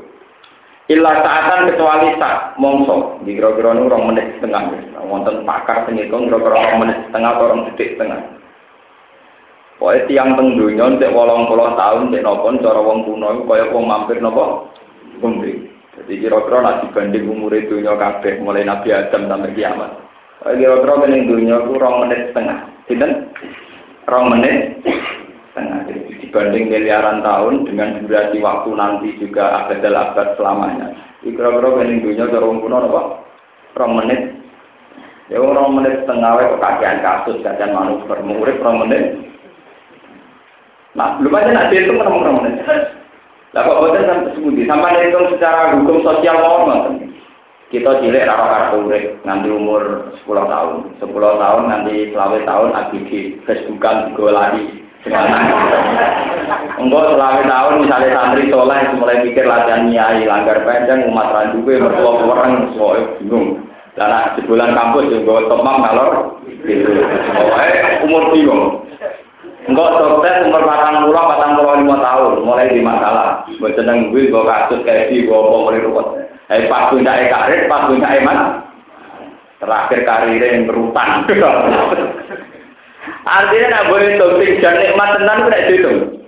[0.90, 4.74] Illa saatan kecuali sak mongso, di kira-kira nu rong menit setengah.
[5.06, 8.20] Wonten pakar sing ngitung kira-kira menit setengah atau rong detik setengah.
[9.80, 14.20] Pokoknya tiang tengdunya, cek wolong puluh tahun, cek nopon, cara wong kuno, kaya wong mampir
[14.20, 14.68] nopo,
[15.24, 15.72] kumpri.
[15.96, 19.88] Jadi kira-kira nak dibanding umur dunia kabeh mulai Nabi Adam sampai kiamat.
[20.44, 22.60] Kira-kira kene dunia ku rong menit setengah.
[22.88, 23.32] Sinten?
[24.04, 24.84] Rong menit
[25.52, 25.88] setengah.
[25.88, 30.92] Jadi dibanding miliaran tahun dengan durasi waktu nanti juga abad abad selamanya.
[31.24, 33.02] Kira-kira kene dunia cara umur apa?
[33.80, 34.20] Rong menit.
[35.32, 39.29] Ya rong menit setengah kok kakean kasus kakean manuver murid rong menit.
[41.00, 42.60] Nah, belum aja nanti itu ketemu rong menit.
[43.56, 47.00] Lah kok boten sampai sebuti, sampai hitung secara hukum sosial normal.
[47.72, 50.76] Kita cilik raro kartu urip nganti umur 10 tahun.
[51.00, 53.10] 10 tahun nanti selawe tahun ABG
[53.48, 54.84] Facebookan lagi.
[56.76, 62.12] Enggak selawe tahun misalnya santri soleh mulai mikir latihan nyai langgar panjang umat randuwe mertua
[62.20, 63.64] orang soalnya bingung.
[63.96, 66.36] Dan sebulan kampus juga temam kalau
[66.68, 66.92] gitu.
[67.32, 68.89] Pokoknya umur bingung.
[69.70, 73.46] Enggak sukses umur patang pulau, patang pulau lima tahun, mulai di masalah.
[73.46, 76.26] Gue seneng gue, gue kasus kayak di gue mau mulai ruwet.
[76.50, 78.66] Eh pas punya karir, pas punya mana?
[79.62, 81.22] Terakhir karirnya yang berutang.
[83.38, 86.18] Artinya nak boleh topik dan nikmat tenan udah itu.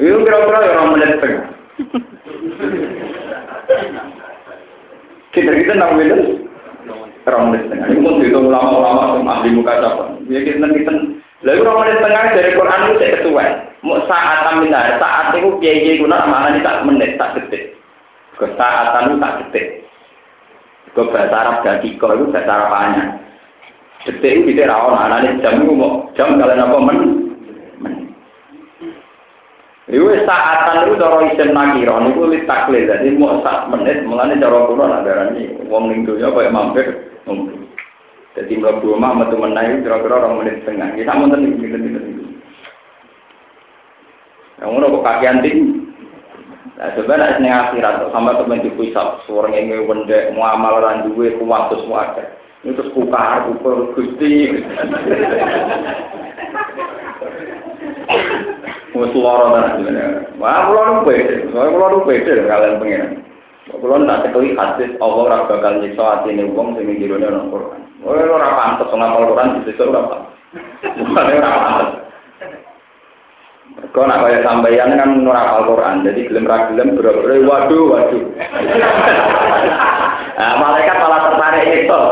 [0.00, 1.44] Itu kira-kira orang menit setengah.
[5.36, 7.86] Kita kita nak orang menit setengah.
[7.92, 10.16] Ini pun itu ulama-ulama ahli muka siapa.
[10.32, 10.92] Ya kita kita
[11.46, 13.46] Lalu orang menit setengah dari Quran itu saya ketua.
[13.86, 17.78] Mau saat aminah, saat itu kiai kiai guna mana ini tak menit, tak detik.
[18.34, 19.66] Ke saat itu tak detik.
[20.90, 23.04] Ke bahasa Arab dakiko itu bahasa Arabnya.
[24.10, 26.98] Detik itu tidak rawon, anak jam itu mau jam kalian apa men?
[29.86, 34.82] Itu saatan itu cara isim nakiron itu litakle jadi mau sak menit mengenai cara kuno
[34.82, 36.86] ada ini uang lingkunya kayak mampir
[37.22, 37.54] ngumpul.
[38.36, 40.92] Jadi mlebu omah metu meneh kira-kira orang menit setengah.
[40.92, 42.00] Kita mau tentu gitu gitu.
[44.60, 45.64] Yang ngono kok kakian tinggi.
[46.76, 51.72] Nah, sebenarnya ini akhirat sama teman di pusat, suara ini wende muamal orang duwe kuat
[51.72, 52.24] terus wae.
[52.60, 54.52] Itu terus kukar, ukur gusti.
[58.92, 60.28] Wes loro tenan.
[60.36, 63.25] Wah, kula nu pede, soalnya kula nu pede kalian pengen.
[63.66, 67.82] Kula nak tekeli hadis Allah ora bakal nyiksa atine wong sing jirone nang Quran.
[68.06, 70.34] Ora ora pantes ngapal Quran disiksa ora pantes.
[71.02, 71.90] Ora pantes.
[73.90, 78.24] Kau nak kaya sampeyan kan ora hafal Quran, jadi gelem ra gelem bro-bro waduh waduh.
[80.36, 82.02] Nah, malaikat malah tertarik itu.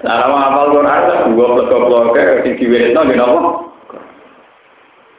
[0.00, 3.50] Nah, nama hafal Quran gua blok-blok di diwetno ngene apa?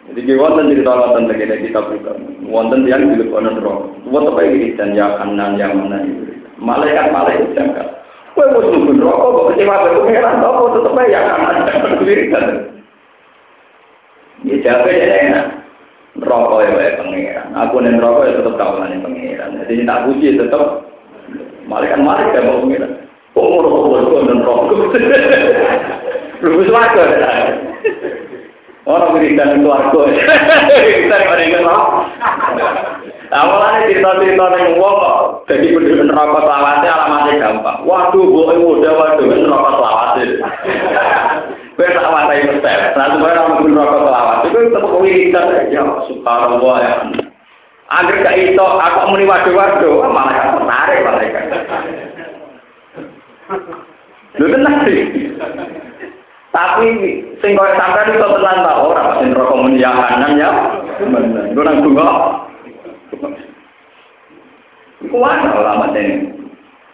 [0.09, 2.09] Jadi ki wonten cerita wonten tegene kitab itu.
[2.49, 3.93] Wonten yang dilebokno neraka.
[4.09, 6.33] Wonten apa iki dan ya kanan yang mana itu.
[6.57, 7.83] Malaikat malaikat jangka.
[8.33, 12.57] Kowe wis nunggu neraka kok kecewa karo pengiran apa tetep ya kanan.
[14.49, 15.45] Ya jawab ya enak.
[16.17, 17.47] Neraka ya wae pengiran.
[17.53, 19.61] Aku ning neraka ya tetep kaulane pengiran.
[19.61, 20.63] Jadi tak puji tetep
[21.69, 22.97] malaikat malaikat mau pengiran.
[23.37, 24.73] Kok ngono kok nang neraka.
[28.87, 30.01] Orang wiridan keluarga.
[30.71, 31.83] Kita mereka kok.
[33.29, 37.77] Awalnya cerita-cerita yang wong kok jadi penduduk neraka selawatnya alamatnya gampang.
[37.85, 40.25] Waduh, boe muda, waduh, neraka selawatnya.
[41.77, 42.79] Gue tak watai mesel.
[42.97, 45.83] Nah, sebenarnya orang penduduk neraka selawat itu tetap wiridan ya.
[46.09, 46.93] Subhanallah ya.
[47.89, 51.39] Agar gak itu, aku muni waduh-waduh, malah kan menarik mereka.
[54.41, 54.99] Lu tenang sih.
[56.49, 56.87] Tapi
[57.45, 60.49] sing koyo sampean iso tenan ta ora sing rokok muni ya kanan ya.
[61.53, 62.09] Gue nang tunggu.
[65.05, 66.25] Iku ana ulama ini.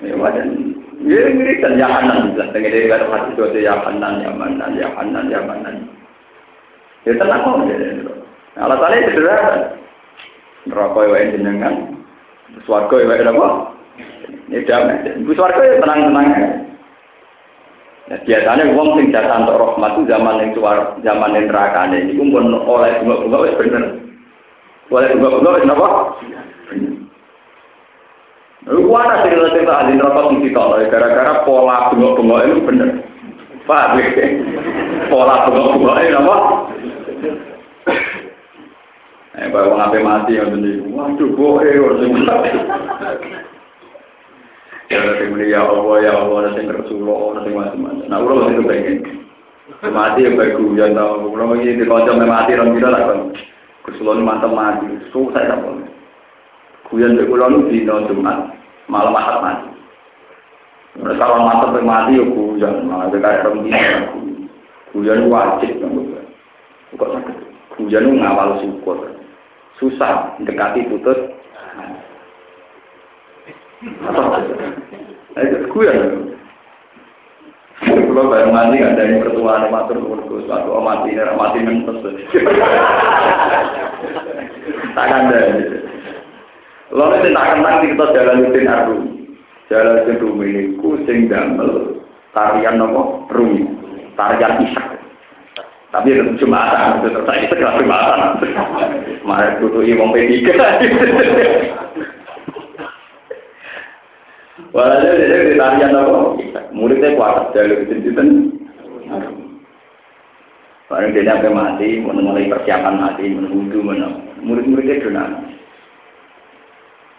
[0.03, 0.75] Ya wajan.
[1.07, 2.47] Ya mirip dan ya kanan lah.
[2.51, 5.69] Dengan dia kata hati itu ya kanan ya mana ya kanan ya mana.
[7.07, 7.75] Ya tenang kok ya.
[8.59, 9.75] Alasannya sederhana.
[10.65, 11.75] Rokok yang jenengan,
[12.65, 13.69] swarga yang apa?
[14.49, 15.13] Ini damai.
[15.37, 16.41] Swarga ya tenang-tenang ya.
[18.05, 22.13] Nah, biasanya uang sing jatah untuk rahmat itu zaman yang suar, zaman yang neraka ini,
[22.13, 23.83] pun oleh bunga-bunga itu bener.
[24.93, 25.87] Oleh bunga-bunga itu apa?
[28.69, 32.89] Lu ada cerita-cerita ahli neraka sing ditolak gara-gara pola bunga-bunga itu bener.
[33.65, 34.05] Paham ya?
[35.09, 36.35] Pola bunga-bunga itu apa?
[39.35, 40.77] Eh, bawa ngapain mati yang bener.
[40.93, 41.73] Waduh, bohe,
[44.89, 45.21] mati.
[45.21, 48.05] Ya muni ya Allah ya Allah nanti Rasulullah nanti macam-macam.
[48.05, 48.19] Nah
[48.69, 48.97] pengen.
[49.81, 51.25] Mati ya baik guyon tau.
[51.25, 53.19] Ulah lagi di kocok mati orang kita lah kan.
[54.21, 54.85] Mantap mati.
[55.09, 55.89] Susah ya pun.
[56.93, 58.53] Guyon di ulah di Jumat
[58.85, 59.69] malam ahad mati.
[61.01, 62.85] Mereka kalau mantap mati ya guyon.
[62.85, 63.89] Malah kayak orang kita.
[64.93, 65.91] Guyon wajib kan
[66.95, 67.37] Kok sakit?
[67.75, 68.97] Guyon ngawal syukur.
[69.81, 71.35] Susah dekati putus.
[75.69, 75.95] Gue ya.
[77.85, 81.99] Kalau bayang mati nggak dari pertuaan matur nuwun suatu mati ini mati nentes.
[84.95, 85.39] Tak ada.
[86.95, 89.01] Lalu saya tak kenal kita jalan rutin arum.
[89.67, 91.99] Jalan rutin rumi ini kucing damel
[92.31, 93.67] tarian nopo rumi,
[94.15, 94.95] tarian isak.
[95.91, 98.19] Tapi itu jumatan, itu terjadi segala jumatan.
[99.23, 100.43] Mari butuh imam P3.
[104.55, 106.39] Walhasil dia tarian nopo,
[106.71, 108.29] muridnya kuat rutin rutin.
[110.87, 113.83] Barang dia sampai mati, mulai persiapan mati, menunggu,
[114.39, 115.49] murid-muridnya donan.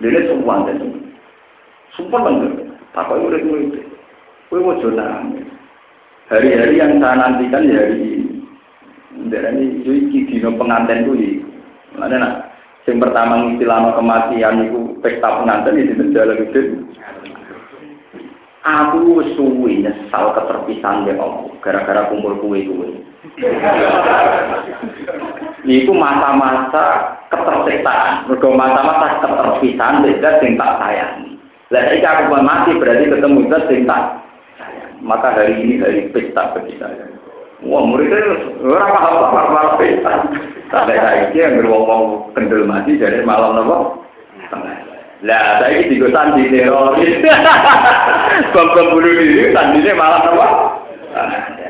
[0.00, 0.64] Dia ada semua.
[1.98, 2.52] Sumpah bener.
[2.96, 3.84] Apa murid-murid?
[4.48, 4.78] Kue mau
[6.26, 8.42] Hari-hari yang saya nantikan ya hari ini.
[9.30, 11.38] Ini iki dino pengantin kuwi.
[11.94, 12.34] Mana nak?
[12.86, 16.60] Yang pertama ngistilano kematian itu pesta pengantin itu menjalan itu.
[18.66, 22.88] Aku suwi nyesal keterpisahan ya Allah, gara-gara kumpul kue kue.
[25.66, 31.38] Iku masa-masa ketersiksaan, mergo masa-masa keterpisahan beda sing tak sayang.
[31.74, 34.22] Lah aku mati berarti ketemu zat sing tak
[35.02, 37.06] Maka hari ini hari pesta bagi saya.
[37.66, 40.12] Wah, muridnya ora paham apa malah pesta.
[40.66, 44.02] Sampai saiki yang ngomong kendel mati jadi malam nopo?
[45.24, 47.24] Lah, saya ini juga sandi teroris.
[48.52, 50.48] Bom-bom bunuh diri, sandinya malam apa?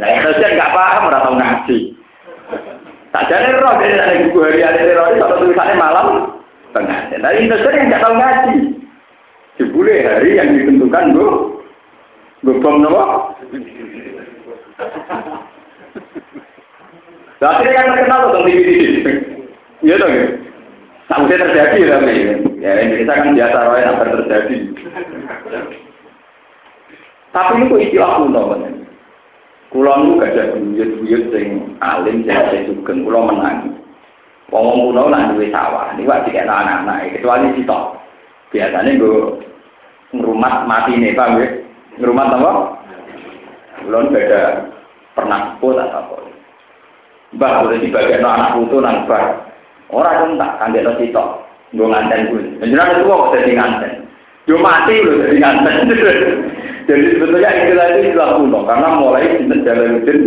[0.03, 1.78] Nah, Indonesia nggak paham, nggak tahu ngaji.
[3.16, 6.07] Jadi roh, jadi ada buku hari hari teroris, atau tulisannya malam
[6.74, 7.01] tengah.
[7.22, 8.57] Nah, Indonesia yang nggak tahu ngaji.
[9.57, 11.26] Jebule hari yang ditentukan, bu,
[12.44, 13.05] bu bom apa?
[17.37, 19.07] Nah, akhirnya kan terkenal tuh TV-TV.
[19.84, 20.26] Iya dong, ya?
[21.07, 22.14] Sampai terjadi tapi
[22.59, 24.57] ya Indonesia kan biasa roy hampir terjadi.
[27.30, 28.62] Tapi ini kok istilah kuno kan?
[29.70, 33.76] Kulo nu gak ada buyut-buyut sing alim sing sugeng kulo menang.
[34.51, 38.03] Wong kuno lah duwe sawah, ini wak dikek anak-anak kecuali sitok.
[38.51, 39.43] Biasanya gue
[40.14, 41.47] ngerumat mati nih, Pak, ya?
[42.03, 42.51] Ngerumat apa?
[43.84, 44.43] Kulo gak ada
[45.14, 46.25] pernah pun atau apa.
[47.37, 49.45] Mbah, boleh dibagian anak putu nang bar.
[49.93, 51.28] Orang pun tak kangen lo sitok,
[51.76, 52.43] gue nganten gue.
[52.59, 53.93] Menjelang itu kok jadi nganten.
[54.49, 55.76] Yo mati lo jadi nganten.
[56.89, 57.72] jadi sebetulnya itu
[58.09, 60.20] istilah kuno karena mulai sinten Jalaluddin.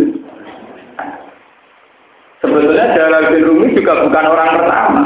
[2.40, 5.04] Sebetulnya Jalaluddin Rumi juga bukan orang pertama.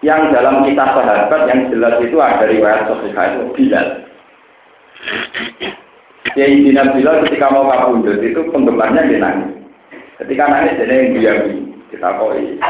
[0.00, 3.86] Yang dalam kisah sahabat yang jelas itu ada riwayat Sofika itu Bilal.
[6.36, 9.59] Ya Dina Bilal ketika mau kabundut itu penggemarnya dia nangis.
[10.20, 11.56] Ketika nangis dia yang diami.
[11.88, 12.60] Kita koi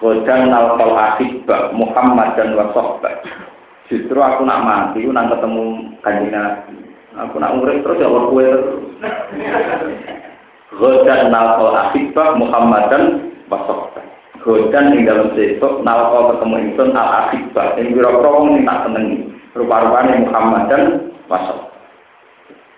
[0.00, 3.20] Godang nalkol akibah Muhammad dan wasohbah.
[3.92, 5.64] Justru aku nak mati, aku nak ketemu
[6.00, 6.74] kanjeng Nabi.
[7.20, 8.48] Aku nak urip terus ya Allah kue
[10.80, 13.02] Godang nalkol akibah Muhammad dan
[13.46, 14.04] wasohbah.
[14.40, 17.76] Godan yang dalam sesok nalkol ketemu insun al akibah.
[17.76, 19.18] Yang biro-biro ini tak senengi.
[19.52, 20.82] Rupa-rupanya Muhammad dan
[21.28, 21.69] wasohbah.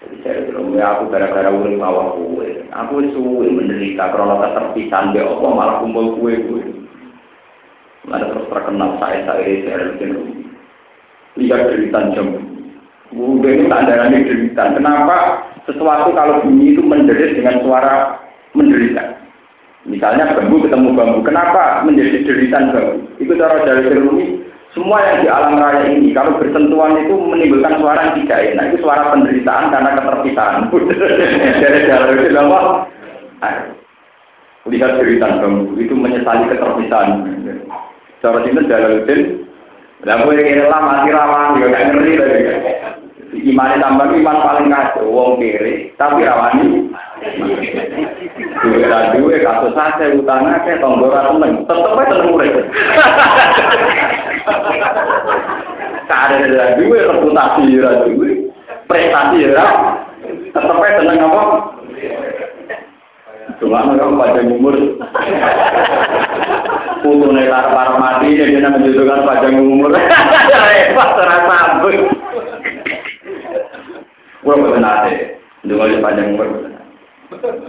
[0.02, 2.66] Jadi saya bilang, ya aku gara-gara urip mawar kue.
[2.74, 6.62] Aku suwe menderita karena keterpisahan dia apa malah kumpul kue-kue.
[8.02, 10.10] Mana terus terkenal saya saya saya bikin
[11.38, 12.28] lihat cerita jam.
[13.14, 14.62] Udah ini tak ada cerita.
[14.74, 15.16] Kenapa
[15.70, 18.18] sesuatu kalau bunyi itu menderit dengan suara
[18.58, 19.22] menderita?
[19.86, 23.06] Misalnya bambu ketemu bambu, kenapa menjadi deritan bambu?
[23.18, 24.41] Itu cara dari Rumi.
[24.72, 28.64] Semua yang di alam raya ini, kalau bersentuhan itu menimbulkan suara yang tidak enak.
[28.72, 30.72] Itu suara penderitaan karena keterpisahan.
[31.60, 32.58] dari jalan itu apa?
[34.72, 37.10] Lihat cerita bambu, itu menyesali keterpisahan.
[38.24, 39.20] Cara jalan Jalaluddin,
[40.08, 42.42] lah gue kira lah mati rawan, juga gak ngerti lagi.
[43.52, 46.88] Iman tambah iman paling kacau, wong kiri, tapi rawani.
[48.62, 52.54] Duwe ra duwe kasus saja utang akeh tonggo ra temen, tetep ae tenang urip.
[56.10, 57.90] Kare ra duwe reputasi ra
[58.90, 59.66] prestasi ra
[60.50, 61.42] tetep ae tenang apa?
[63.62, 64.74] Cuma orang pada umur
[67.02, 67.66] Putune lar
[67.98, 69.90] mati dia menjadikan panjang umur.
[69.90, 71.82] Repot terasa.
[74.42, 76.48] Gua boten nate, ndonga panjang umur.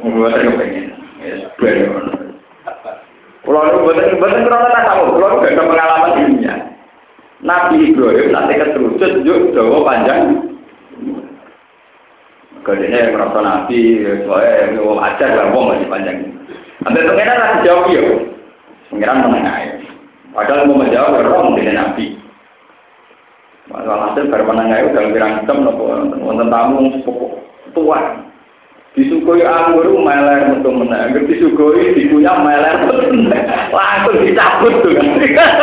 [0.03, 0.85] Gua tak pengen.
[1.23, 1.47] Ya.
[3.43, 6.59] Kalau itu ada pengalaman ilmiah.
[7.43, 10.53] Nabi Ibrahim nanti keterucut juk Jawa panjang
[12.71, 16.31] yang merasa nabi, soalnya mau ajar lah, mau masih panjang.
[16.87, 18.03] Ambil pengenan lah jawab ya.
[18.87, 19.83] Pengenan menengah.
[20.31, 22.15] Padahal mau menjawab, orang dengan nabi.
[23.73, 25.87] Hasil baru menengah udah pirang jam nopo
[26.23, 27.27] wonten tamu sepupu
[27.71, 28.22] tua.
[28.93, 32.77] Disukui anggur meler metu meneng, disukui dikunyah meler
[33.73, 34.93] langsung dicabut tuh.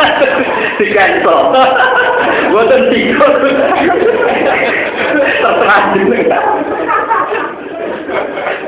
[0.79, 1.39] Di cancel.
[2.51, 3.33] Boten tikut.
[5.15, 5.83] Terserah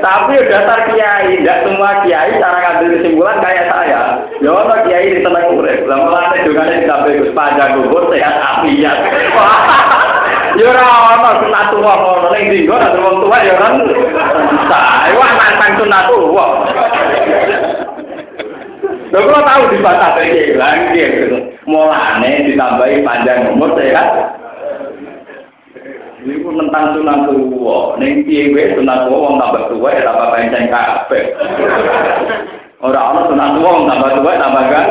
[0.00, 4.02] Tapi dasar kiai, tidak semua kiai cara ngambil kesimpulan kayak saya.
[4.40, 5.84] Ya Allah kiai di tenang urip.
[5.84, 8.98] Lama lama juga nih kita bagus panjang gugur sehat afiat.
[10.54, 10.84] Ya ora
[11.18, 13.74] ono sunat tuwa ngono ning dinggo nek wong tuwa ya kan.
[14.70, 16.46] Saya wah nantang sunat tuwa.
[19.10, 21.38] Lho kula tahu di batas iki lagi gitu.
[21.66, 24.34] Mulane ditambahi panjang umur sehat
[26.24, 30.72] Iku tentang sunat tua, neng piye gue sunat tua wong tambah tua ya tambah panjang
[30.72, 31.24] kabeh.
[32.80, 34.88] Ora ana sunat tua wong tambah tua tambah kan.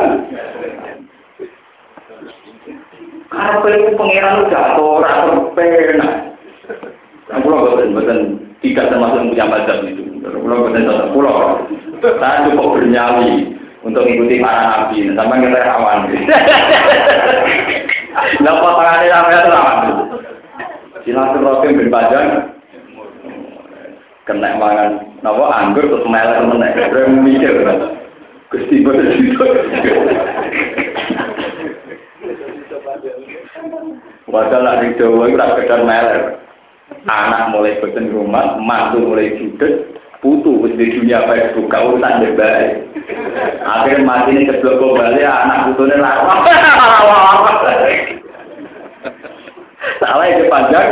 [3.34, 6.08] Karepe iku pangeran udah ora terpena.
[7.28, 8.18] Nah, pulau boten boten
[8.62, 10.02] tidak termasuk punya mazhab itu.
[10.22, 11.58] Pulau boten tetap pulau.
[11.98, 15.10] Saya cukup bernyali untuk mengikuti para nabi.
[15.18, 15.98] Sampai kita rawan.
[18.44, 19.78] Lah potongannya sampai rawan.
[21.02, 22.28] Silaturahim ben panjang
[24.24, 26.70] kena mangan napa anggur terus melek meneh.
[26.70, 27.54] Rem mikir.
[28.52, 29.10] Gusti boten
[34.24, 36.40] Padahal lah di Jawa itu sekedar meler.
[37.04, 39.88] Anak mulai boten rumah, mantu mulai judes,
[40.20, 42.84] putu di dunia Facebook kau urusan baik.
[43.64, 46.44] Akhirnya mati ini keblok kembali anak putunya lawan.
[50.00, 50.88] Salah itu panjang.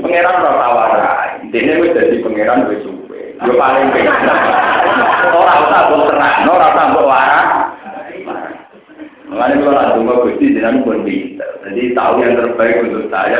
[0.00, 1.12] Pangeran tawara.
[1.48, 3.36] Dene wis dadi pangeran wis suwe.
[3.44, 4.12] Yo paling pengen.
[5.32, 7.46] Ora usah mbok terang, ora usah mbok warak.
[9.38, 11.06] Mengenai kalau ada dua gusti jenengan pun.
[11.06, 13.38] Jadi tahu yang terbaik untuk saya.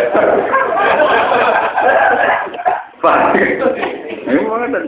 [3.03, 4.78] Pak, ini mana?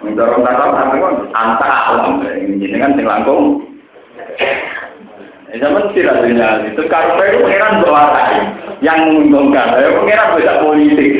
[0.00, 1.14] Mendorong takap apa kan?
[1.36, 3.60] Anta alam, ini kan sing langkung.
[5.52, 8.40] Zaman tidak sinyal itu karena itu pengiran berwarai
[8.80, 9.76] yang menguntungkan.
[9.76, 11.12] Ya pengiran beda politik.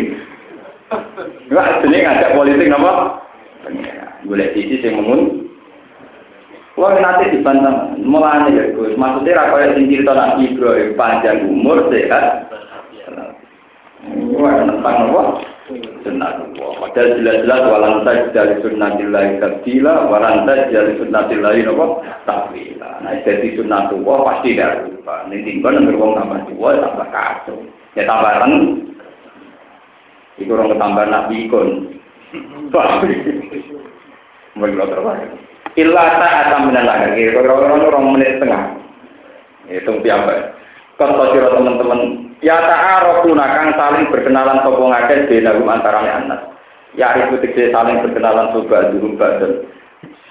[1.52, 2.92] Enggak, jadi ngajak politik apa?
[4.24, 5.45] Boleh sisi yang mengun.
[6.76, 8.92] Wah nanti dibantah, mulanya ya Gus.
[9.00, 12.52] Maksudnya rakyat yang cerita Nabi Ibrahim panjang umur sehat.
[14.36, 15.22] Wah tentang apa?
[16.04, 16.70] Sunnatullah.
[16.78, 21.86] Padahal jelas-jelas walan tajal sunnatillahi tabdila, walan tajal sunnatillahi apa?
[22.28, 22.90] Takwila.
[23.00, 25.24] Nah, jadi sunnatullah pasti tidak lupa.
[25.32, 27.56] Ini tinggal nang wong tambah tua tambah kacau.
[27.96, 28.84] Ya tambah ren.
[30.44, 31.68] Iku orang tambah nabi ikon.
[34.60, 35.55] Menurut terbaik.
[35.76, 37.12] Illa ta'atam minallah.
[37.12, 38.62] Kira-kira orang menit setengah.
[39.68, 40.56] Hitung piambak.
[40.96, 46.40] Kata sira teman-teman, ya ta'arafuna kang saling berkenalan sapa ngakeh benagum antarane anak.
[46.96, 49.68] Ya itu tegese saling berkenalan sapa dulu badan.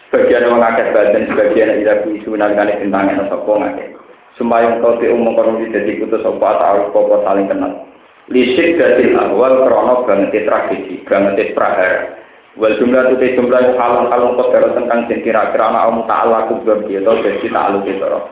[0.09, 3.93] Sebagian wong akeh badan, sebagian ila isu nalikane bintangnya sapa ngakeh.
[4.41, 7.85] Sembayang kau te umum kono dadi kutus sapa ta'aruf apa saling kenal.
[8.33, 12.24] Lisik dari awal krono banget tragedi, banget prahara.
[12.55, 16.23] Wal jumlah tu teh jumlah itu halun halun kot tentang sing kira-kira ana kamu tak
[16.23, 16.53] ala gitu.
[16.63, 18.23] sebab dia kau jadi tak alu kita roh.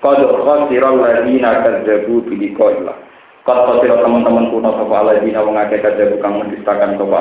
[0.00, 2.96] Qad khasirul ladina kau bi liqa'illah.
[3.44, 7.16] Qad khasirul teman-teman kuno sapa aladina wong akeh kadzabu kang mendustakan sapa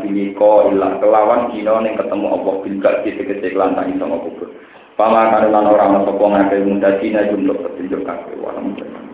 [0.00, 0.96] pilih kau ilah.
[1.04, 4.48] kelawan dina yang ketemu Allah bil kecil-kecil lantai sama kubur.
[4.96, 6.64] Pama kare lan ora ana sapa ngakeh
[7.28, 8.40] jumlah petunjuk kabeh.
[8.40, 9.04] Walhamdulillah.